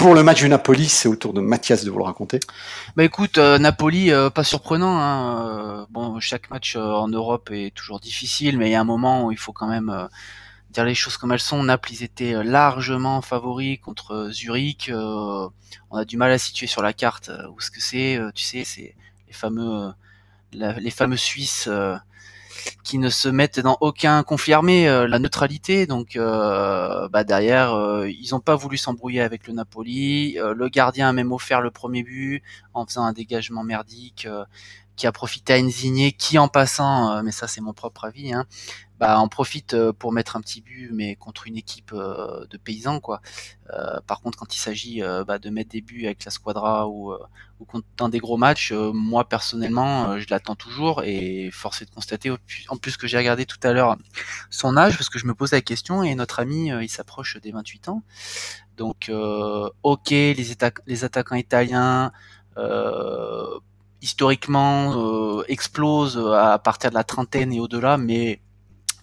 Pour 0.00 0.14
le 0.14 0.22
match 0.22 0.40
du 0.40 0.48
Napoli, 0.48 0.88
c'est 0.88 1.08
au 1.08 1.14
tour 1.14 1.34
de 1.34 1.42
Mathias 1.42 1.84
de 1.84 1.90
vous 1.90 1.98
le 1.98 2.04
raconter. 2.04 2.40
Bah 2.96 3.04
écoute, 3.04 3.36
euh, 3.36 3.58
Napoli, 3.58 4.10
euh, 4.10 4.30
pas 4.30 4.44
surprenant. 4.44 4.98
Hein, 4.98 5.46
euh, 5.46 5.86
bon, 5.90 6.18
chaque 6.20 6.48
match 6.48 6.74
en 6.74 7.06
Europe 7.08 7.50
est 7.52 7.74
toujours 7.74 8.00
difficile, 8.00 8.56
mais 8.56 8.70
il 8.70 8.72
y 8.72 8.74
a 8.74 8.80
un 8.80 8.84
moment 8.84 9.26
où 9.26 9.30
il 9.30 9.36
faut 9.36 9.52
quand 9.52 9.66
même 9.66 10.08
dire 10.70 10.86
les 10.86 10.94
choses 10.94 11.18
comme 11.18 11.32
elles 11.32 11.38
sont. 11.38 11.62
Naples, 11.64 11.92
ils 11.92 12.02
étaient 12.02 12.42
largement 12.42 13.20
favoris 13.20 13.78
contre 13.78 14.30
Zurich. 14.32 14.90
on 14.90 15.50
a 15.92 16.06
du 16.06 16.16
mal 16.16 16.32
à 16.32 16.38
situer 16.38 16.66
sur 16.66 16.80
la 16.80 16.94
carte 16.94 17.30
où 17.54 17.60
ce 17.60 17.70
que 17.70 17.82
c'est. 17.82 18.18
tu 18.34 18.42
sais, 18.42 18.64
c'est 18.64 18.96
les 19.26 19.34
fameux, 19.34 19.92
les 20.52 20.90
fameux 20.90 21.18
Suisses 21.18 21.68
qui 22.82 22.98
ne 22.98 23.08
se 23.08 23.28
mettent 23.28 23.60
dans 23.60 23.78
aucun 23.80 24.22
conflit 24.22 24.52
armé, 24.52 24.88
euh, 24.88 25.06
la 25.06 25.18
neutralité. 25.18 25.86
Donc 25.86 26.16
euh, 26.16 27.08
bah 27.08 27.24
derrière, 27.24 27.74
euh, 27.74 28.08
ils 28.08 28.30
n'ont 28.32 28.40
pas 28.40 28.56
voulu 28.56 28.76
s'embrouiller 28.76 29.20
avec 29.20 29.46
le 29.46 29.54
Napoli. 29.54 30.34
le 30.34 30.68
gardien 30.68 31.08
a 31.08 31.12
même 31.12 31.32
offert 31.32 31.60
le 31.60 31.70
premier 31.70 32.02
but 32.02 32.42
en 32.74 32.86
faisant 32.86 33.04
un 33.04 33.12
dégagement 33.12 33.64
merdique 33.64 34.28
qui 34.96 35.06
a 35.06 35.12
profité 35.12 35.54
à 35.54 35.56
Insigné, 35.56 36.12
qui 36.12 36.38
en 36.38 36.48
passant, 36.48 37.22
mais 37.22 37.32
ça 37.32 37.48
c'est 37.48 37.60
mon 37.60 37.72
propre 37.72 38.04
avis, 38.04 38.32
hein, 38.32 38.44
bah, 39.00 39.18
en 39.18 39.28
profite 39.28 39.72
euh, 39.72 39.94
pour 39.94 40.12
mettre 40.12 40.36
un 40.36 40.42
petit 40.42 40.60
but, 40.60 40.90
mais 40.92 41.16
contre 41.16 41.46
une 41.46 41.56
équipe 41.56 41.92
euh, 41.94 42.44
de 42.50 42.58
paysans, 42.58 43.00
quoi. 43.00 43.22
Euh, 43.72 43.98
par 44.06 44.20
contre, 44.20 44.38
quand 44.38 44.54
il 44.54 44.58
s'agit 44.58 45.00
bah, 45.26 45.38
de 45.38 45.48
mettre 45.48 45.70
des 45.70 45.80
buts 45.80 46.04
avec 46.04 46.24
la 46.24 46.30
squadra 46.30 46.86
ou, 46.86 47.14
ou 47.60 47.66
dans 47.96 48.10
des 48.10 48.18
gros 48.18 48.36
matchs, 48.36 48.72
moi 48.72 49.26
personnellement, 49.28 50.18
je 50.18 50.26
l'attends 50.28 50.56
toujours 50.56 51.02
et 51.04 51.50
force 51.52 51.80
est 51.80 51.86
de 51.86 51.90
constater, 51.90 52.30
en 52.68 52.76
plus 52.76 52.96
que 52.96 53.06
j'ai 53.06 53.16
regardé 53.16 53.46
tout 53.46 53.60
à 53.62 53.72
l'heure 53.72 53.96
son 54.50 54.76
âge, 54.76 54.98
parce 54.98 55.08
que 55.08 55.18
je 55.18 55.26
me 55.26 55.34
pose 55.34 55.52
la 55.52 55.60
question 55.62 56.02
et 56.02 56.14
notre 56.14 56.40
ami, 56.40 56.68
il 56.68 56.88
s'approche 56.88 57.38
des 57.40 57.52
28 57.52 57.88
ans. 57.88 58.02
Donc, 58.76 59.10
ok, 59.82 60.10
les, 60.10 60.56
les 60.86 61.04
attaquants 61.04 61.36
italiens. 61.36 62.12
historiquement 64.02 65.42
explosent 65.44 66.18
à 66.18 66.58
partir 66.58 66.90
de 66.90 66.96
la 66.96 67.04
trentaine 67.04 67.52
et 67.52 67.60
au-delà, 67.60 67.96
mais 67.96 68.40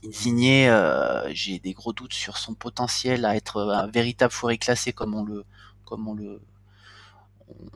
Insigné, 0.06 0.70
euh, 0.70 1.28
j'ai 1.34 1.60
des 1.60 1.74
gros 1.74 1.92
doutes 1.92 2.14
sur 2.14 2.38
son 2.38 2.54
potentiel 2.54 3.26
à 3.26 3.36
être 3.36 3.62
un 3.62 3.88
véritable 3.88 4.32
forêt 4.32 4.58
classé 4.58 4.94
comme 4.94 5.16
on 5.16 5.24
le, 5.24 5.44
comme 5.86 6.08
on 6.08 6.14
le, 6.14 6.42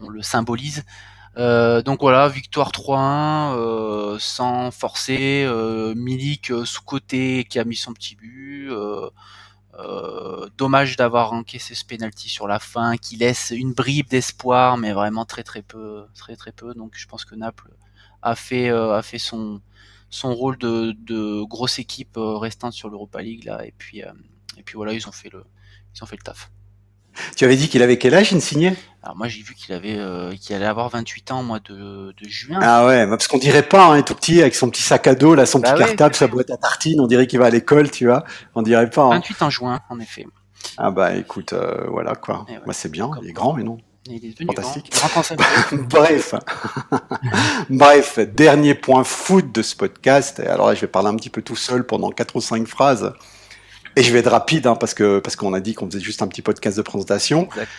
on 0.02 0.10
le 0.10 0.22
symbolise. 0.22 0.84
Euh, 1.38 1.82
donc 1.82 2.02
voilà, 2.02 2.28
victoire 2.28 2.72
3-1, 2.72 3.56
euh, 3.58 4.18
sans 4.20 4.72
forcer, 4.72 5.48
Milik 5.96 6.52
sous 6.66 6.84
côté 6.84 7.46
qui 7.46 7.58
a 7.60 7.64
mis 7.64 7.76
son 7.76 7.94
petit 7.94 8.16
but. 8.16 8.70
dommage 10.58 10.96
d'avoir 10.98 11.34
encaissé 11.34 11.74
ce 11.74 11.84
penalty 11.86 12.30
sur 12.30 12.48
la 12.48 12.60
fin, 12.60 12.98
qui 12.98 13.16
laisse 13.18 13.52
une 13.56 13.74
bribe 13.74 14.08
d'espoir, 14.10 14.78
mais 14.78 14.94
vraiment 14.94 15.26
très 15.26 15.44
très 15.44 15.64
peu, 15.64 16.06
très 16.16 16.36
très 16.36 16.52
peu. 16.52 16.74
Donc 16.76 16.94
je 16.96 17.08
pense 17.08 17.26
que 17.26 17.36
Naples 17.36 17.72
a 18.22 18.36
fait 18.36 18.70
a 18.70 19.02
fait 19.02 19.18
son 19.18 19.62
son 20.12 20.36
rôle 20.36 20.58
de, 20.58 20.92
de 20.92 21.44
grosse 21.44 21.80
équipe 21.80 22.18
euh, 22.18 22.38
restante 22.38 22.74
sur 22.74 22.90
l'Europa 22.90 23.22
League 23.22 23.46
là 23.46 23.66
et 23.66 23.74
puis 23.76 24.04
euh, 24.04 24.12
et 24.58 24.62
puis 24.62 24.76
voilà 24.76 24.94
ils 24.94 25.08
ont 25.08 25.12
fait 25.12 25.30
le 25.30 25.44
ils 25.96 26.04
ont 26.04 26.06
fait 26.06 26.18
le 26.18 26.22
taf. 26.22 26.52
Tu 27.36 27.44
avais 27.44 27.58
dit 27.58 27.68
qu'il 27.68 27.82
avait 27.82 27.98
quel 27.98 28.14
âge, 28.14 28.34
Insigné 28.34 28.74
Alors 29.04 29.18
moi 29.18 29.28
j'ai 29.28 29.42
vu 29.42 29.54
qu'il 29.54 29.74
avait 29.74 29.98
euh, 29.98 30.34
qu'il 30.36 30.56
allait 30.56 30.66
avoir 30.66 30.90
28 30.90 31.32
ans 31.32 31.40
au 31.40 31.44
mois 31.44 31.60
de, 31.60 32.14
de 32.14 32.30
juin. 32.30 32.60
Ah 32.62 32.86
ouais, 32.86 33.08
parce 33.08 33.28
qu'on 33.28 33.38
dirait 33.38 33.68
pas, 33.68 33.88
hein, 33.88 34.02
tout 34.02 34.16
petit 34.16 34.42
avec 34.42 34.56
son 34.56 34.70
petit 34.70 34.82
sac 34.82 35.08
à 35.08 35.16
dos, 35.16 35.36
là, 35.36 35.46
son 35.46 35.60
bah 35.60 35.74
petit 35.74 35.84
cartable, 35.84 36.16
sa 36.16 36.28
boîte 36.28 36.52
à 36.52 36.58
tartines, 36.58 37.02
on 37.02 37.08
dirait 37.08 37.28
qu'il 37.28 37.40
va 37.40 37.48
à 37.48 37.50
l'école, 37.50 37.92
tu 37.92 38.06
vois. 38.06 38.24
On 38.56 38.62
dirait 38.62 38.90
pas. 38.90 39.10
28 39.10 39.34
hein. 39.34 39.46
en 39.46 39.50
juin, 39.50 39.82
en 39.90 40.00
effet. 40.00 40.26
Ah 40.78 40.92
bah 40.92 41.16
écoute, 41.16 41.54
voilà 41.90 42.16
quoi. 42.16 42.46
Moi 42.66 42.74
c'est 42.74 42.92
bien, 42.92 43.10
il 43.22 43.30
est 43.30 43.34
grand 43.34 43.54
mais 43.54 43.64
non. 43.64 43.78
Il 44.08 44.26
est 44.26 44.46
Fantastique. 44.46 44.92
Bref. 45.90 46.34
Bref, 47.70 48.20
dernier 48.20 48.74
point 48.74 49.04
foot 49.04 49.52
de 49.52 49.62
ce 49.62 49.76
podcast. 49.76 50.40
alors 50.40 50.68
là, 50.68 50.74
je 50.74 50.82
vais 50.82 50.88
parler 50.88 51.10
un 51.10 51.16
petit 51.16 51.30
peu 51.30 51.44
tout 51.44 51.56
seul 51.56 51.86
pendant 51.86 52.10
quatre 52.10 52.36
ou 52.36 52.42
cinq 52.42 52.68
phrases. 52.68 53.14
Et 53.96 54.04
je 54.04 54.12
vais 54.12 54.20
être 54.20 54.32
rapide, 54.32 54.66
hein, 54.66 54.76
parce 54.76 54.94
que 54.94 55.20
parce 55.20 55.36
qu'on 55.36 55.54
a 55.54 55.60
dit 55.60 55.76
qu'on 55.76 55.86
faisait 55.86 56.00
juste 56.00 56.22
un 56.24 56.28
petit 56.28 56.42
podcast 56.42 56.78
de 56.78 56.82
présentation. 56.82 57.44
Exact. 57.44 57.70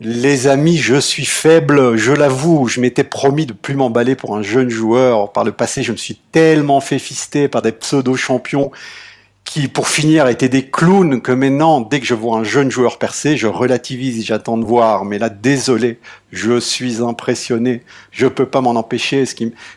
Les 0.00 0.46
amis, 0.46 0.76
je 0.76 1.00
suis 1.00 1.24
faible, 1.24 1.96
je 1.96 2.12
l'avoue. 2.12 2.68
Je 2.68 2.80
m'étais 2.80 3.04
promis 3.04 3.46
de 3.46 3.54
plus 3.54 3.74
m'emballer 3.74 4.14
pour 4.14 4.36
un 4.36 4.42
jeune 4.42 4.68
joueur. 4.68 5.32
Par 5.32 5.44
le 5.44 5.52
passé, 5.52 5.82
je 5.82 5.92
me 5.92 5.96
suis 5.96 6.16
tellement 6.32 6.82
fait 6.82 6.98
fister 6.98 7.48
par 7.48 7.62
des 7.62 7.72
pseudo-champions 7.72 8.72
qui, 9.46 9.68
pour 9.68 9.88
finir, 9.88 10.26
étaient 10.26 10.50
des 10.50 10.68
clowns, 10.68 11.22
que 11.22 11.32
maintenant, 11.32 11.80
dès 11.80 12.00
que 12.00 12.06
je 12.06 12.14
vois 12.14 12.36
un 12.36 12.44
jeune 12.44 12.70
joueur 12.70 12.98
percer, 12.98 13.36
je 13.36 13.46
relativise, 13.46 14.26
j'attends 14.26 14.58
de 14.58 14.64
voir. 14.64 15.04
Mais 15.06 15.18
là, 15.18 15.30
désolé, 15.30 15.98
je 16.32 16.60
suis 16.60 17.00
impressionné. 17.00 17.82
Je 18.10 18.26
peux 18.26 18.46
pas 18.46 18.60
m'en 18.60 18.72
empêcher. 18.72 19.24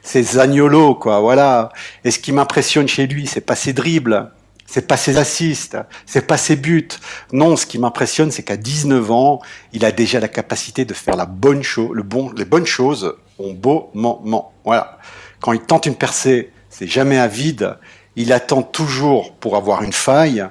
C'est 0.02 0.24
Zagnolo, 0.24 0.96
quoi, 0.96 1.22
voilà. 1.22 1.72
Et 2.04 2.12
ce 2.12 2.20
qui 2.20 2.32
m'impressionne 2.32 2.88
chez 2.88 3.08
lui, 3.08 3.28
c'est 3.28 3.42
pas 3.42 3.56
ses 3.56 3.72
dribbles, 3.72 4.32
c'est 4.66 4.88
pas 4.88 4.98
ses 4.98 5.18
assists, 5.18 5.78
c'est 6.06 6.26
pas 6.26 6.38
ses 6.38 6.56
buts. 6.56 6.90
Non, 7.32 7.56
ce 7.56 7.66
qui 7.66 7.78
m'impressionne, 7.78 8.32
c'est 8.32 8.44
qu'à 8.44 8.58
19 8.58 9.12
ans, 9.12 9.40
il 9.72 9.86
a 9.86 9.92
déjà 9.92 10.20
la 10.20 10.28
capacité 10.28 10.84
de 10.84 10.94
faire 10.96 11.16
la 11.16 11.28
bonne 11.28 11.64
chose, 11.64 11.92
le 11.94 12.04
bon, 12.04 12.32
les 12.36 12.46
bonnes 12.46 12.68
choses 12.68 13.16
au 13.38 13.54
beau 13.54 13.92
moment. 13.94 14.52
Voilà. 14.66 14.98
Quand 15.40 15.54
il 15.54 15.62
tente 15.62 15.86
une 15.86 15.96
percée, 15.96 16.52
c'est 16.70 16.88
jamais 16.88 17.18
à 17.18 17.28
vide 17.28 17.78
il 18.20 18.34
attend 18.34 18.62
toujours 18.62 19.32
pour 19.36 19.56
avoir 19.56 19.82
une 19.82 19.94
faille. 19.94 20.46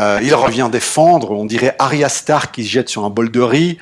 Euh, 0.00 0.20
il 0.22 0.34
revient 0.36 0.68
défendre. 0.70 1.32
On 1.32 1.44
dirait 1.44 1.74
Arya 1.80 2.08
Stark 2.08 2.54
qui 2.54 2.64
se 2.64 2.70
jette 2.70 2.88
sur 2.88 3.04
un 3.04 3.10
bol 3.10 3.30
de 3.30 3.40
riz. 3.40 3.78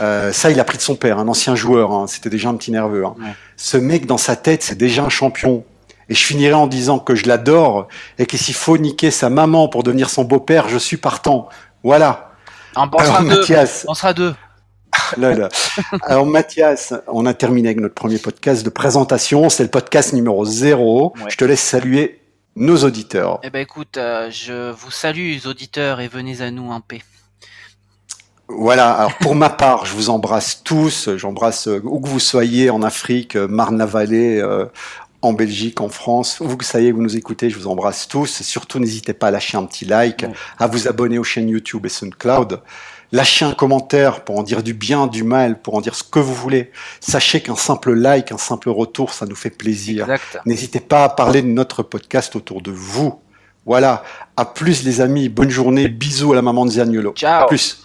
Euh, 0.00 0.32
ça, 0.32 0.50
il 0.50 0.58
a 0.58 0.64
pris 0.64 0.78
de 0.78 0.82
son 0.82 0.96
père, 0.96 1.18
un 1.18 1.28
ancien 1.28 1.54
joueur. 1.54 1.92
Hein. 1.92 2.06
C'était 2.08 2.30
déjà 2.30 2.48
un 2.48 2.54
petit 2.54 2.70
nerveux. 2.70 3.04
Hein. 3.04 3.14
Ce 3.58 3.76
mec, 3.76 4.06
dans 4.06 4.16
sa 4.16 4.36
tête, 4.36 4.62
c'est 4.62 4.78
déjà 4.78 5.04
un 5.04 5.10
champion. 5.10 5.64
Et 6.08 6.14
je 6.14 6.24
finirai 6.24 6.54
en 6.54 6.66
disant 6.66 6.98
que 6.98 7.14
je 7.14 7.26
l'adore 7.26 7.88
et 8.18 8.24
que 8.24 8.38
s'il 8.38 8.54
faut 8.54 8.78
niquer 8.78 9.10
sa 9.10 9.28
maman 9.28 9.68
pour 9.68 9.82
devenir 9.82 10.08
son 10.08 10.24
beau-père, 10.24 10.70
je 10.70 10.78
suis 10.78 10.96
partant. 10.96 11.50
Voilà. 11.84 12.32
On 12.74 12.98
sera 12.98 13.20
deux. 13.20 13.28
Mathias, 13.28 13.84
on 13.86 13.94
sera 13.94 14.14
deux. 14.14 14.34
Alors 16.02 16.26
Mathias, 16.26 16.94
on 17.06 17.26
a 17.26 17.34
terminé 17.34 17.68
avec 17.68 17.80
notre 17.80 17.94
premier 17.94 18.18
podcast 18.18 18.64
de 18.64 18.70
présentation. 18.70 19.50
C'est 19.50 19.62
le 19.62 19.68
podcast 19.68 20.14
numéro 20.14 20.44
0. 20.44 21.12
Je 21.28 21.36
te 21.36 21.44
laisse 21.44 21.60
saluer 21.60 22.21
nos 22.56 22.84
auditeurs. 22.84 23.40
Eh 23.42 23.50
ben 23.50 23.60
écoute, 23.60 23.96
euh, 23.96 24.30
je 24.30 24.70
vous 24.70 24.90
salue 24.90 25.32
les 25.32 25.46
auditeurs 25.46 26.00
et 26.00 26.08
venez 26.08 26.40
à 26.40 26.50
nous 26.50 26.70
en 26.70 26.80
paix. 26.80 27.02
Voilà, 28.48 28.92
alors 28.92 29.14
pour 29.18 29.34
ma 29.34 29.48
part, 29.48 29.86
je 29.86 29.94
vous 29.94 30.10
embrasse 30.10 30.62
tous, 30.62 31.16
j'embrasse 31.16 31.68
euh, 31.68 31.80
où 31.84 32.00
que 32.00 32.08
vous 32.08 32.20
soyez, 32.20 32.68
en 32.68 32.82
Afrique, 32.82 33.36
euh, 33.36 33.48
Marne-la-Vallée, 33.48 34.42
en 35.22 35.32
Belgique, 35.32 35.80
en 35.80 35.88
France, 35.88 36.38
vous 36.40 36.56
que 36.56 36.76
est, 36.76 36.90
vous 36.90 37.00
nous 37.00 37.16
écoutez, 37.16 37.48
je 37.48 37.56
vous 37.56 37.68
embrasse 37.68 38.08
tous. 38.08 38.42
Surtout, 38.42 38.80
n'hésitez 38.80 39.12
pas 39.12 39.28
à 39.28 39.30
lâcher 39.30 39.56
un 39.56 39.64
petit 39.64 39.84
like, 39.84 40.26
à 40.58 40.66
vous 40.66 40.88
abonner 40.88 41.18
aux 41.18 41.24
chaînes 41.24 41.48
YouTube 41.48 41.86
et 41.86 41.88
SoundCloud. 41.88 42.60
Lâchez 43.12 43.44
un 43.44 43.52
commentaire 43.52 44.24
pour 44.24 44.38
en 44.38 44.42
dire 44.42 44.62
du 44.62 44.72
bien, 44.72 45.06
du 45.06 45.22
mal, 45.22 45.60
pour 45.60 45.74
en 45.74 45.80
dire 45.80 45.94
ce 45.94 46.02
que 46.02 46.18
vous 46.18 46.34
voulez. 46.34 46.70
Sachez 47.00 47.42
qu'un 47.42 47.56
simple 47.56 47.92
like, 47.92 48.32
un 48.32 48.38
simple 48.38 48.70
retour, 48.70 49.12
ça 49.12 49.26
nous 49.26 49.36
fait 49.36 49.50
plaisir. 49.50 50.08
N'hésitez 50.46 50.80
pas 50.80 51.04
à 51.04 51.08
parler 51.10 51.42
de 51.42 51.48
notre 51.48 51.82
podcast 51.82 52.34
autour 52.36 52.62
de 52.62 52.70
vous. 52.70 53.20
Voilà. 53.66 54.02
À 54.36 54.44
plus 54.44 54.82
les 54.82 55.00
amis. 55.00 55.28
Bonne 55.28 55.50
journée. 55.50 55.88
Bisous 55.88 56.32
à 56.32 56.36
la 56.36 56.42
maman 56.42 56.64
de 56.64 56.70
Ziagnolo. 56.70 57.12
Ciao. 57.12 57.46
plus. 57.46 57.81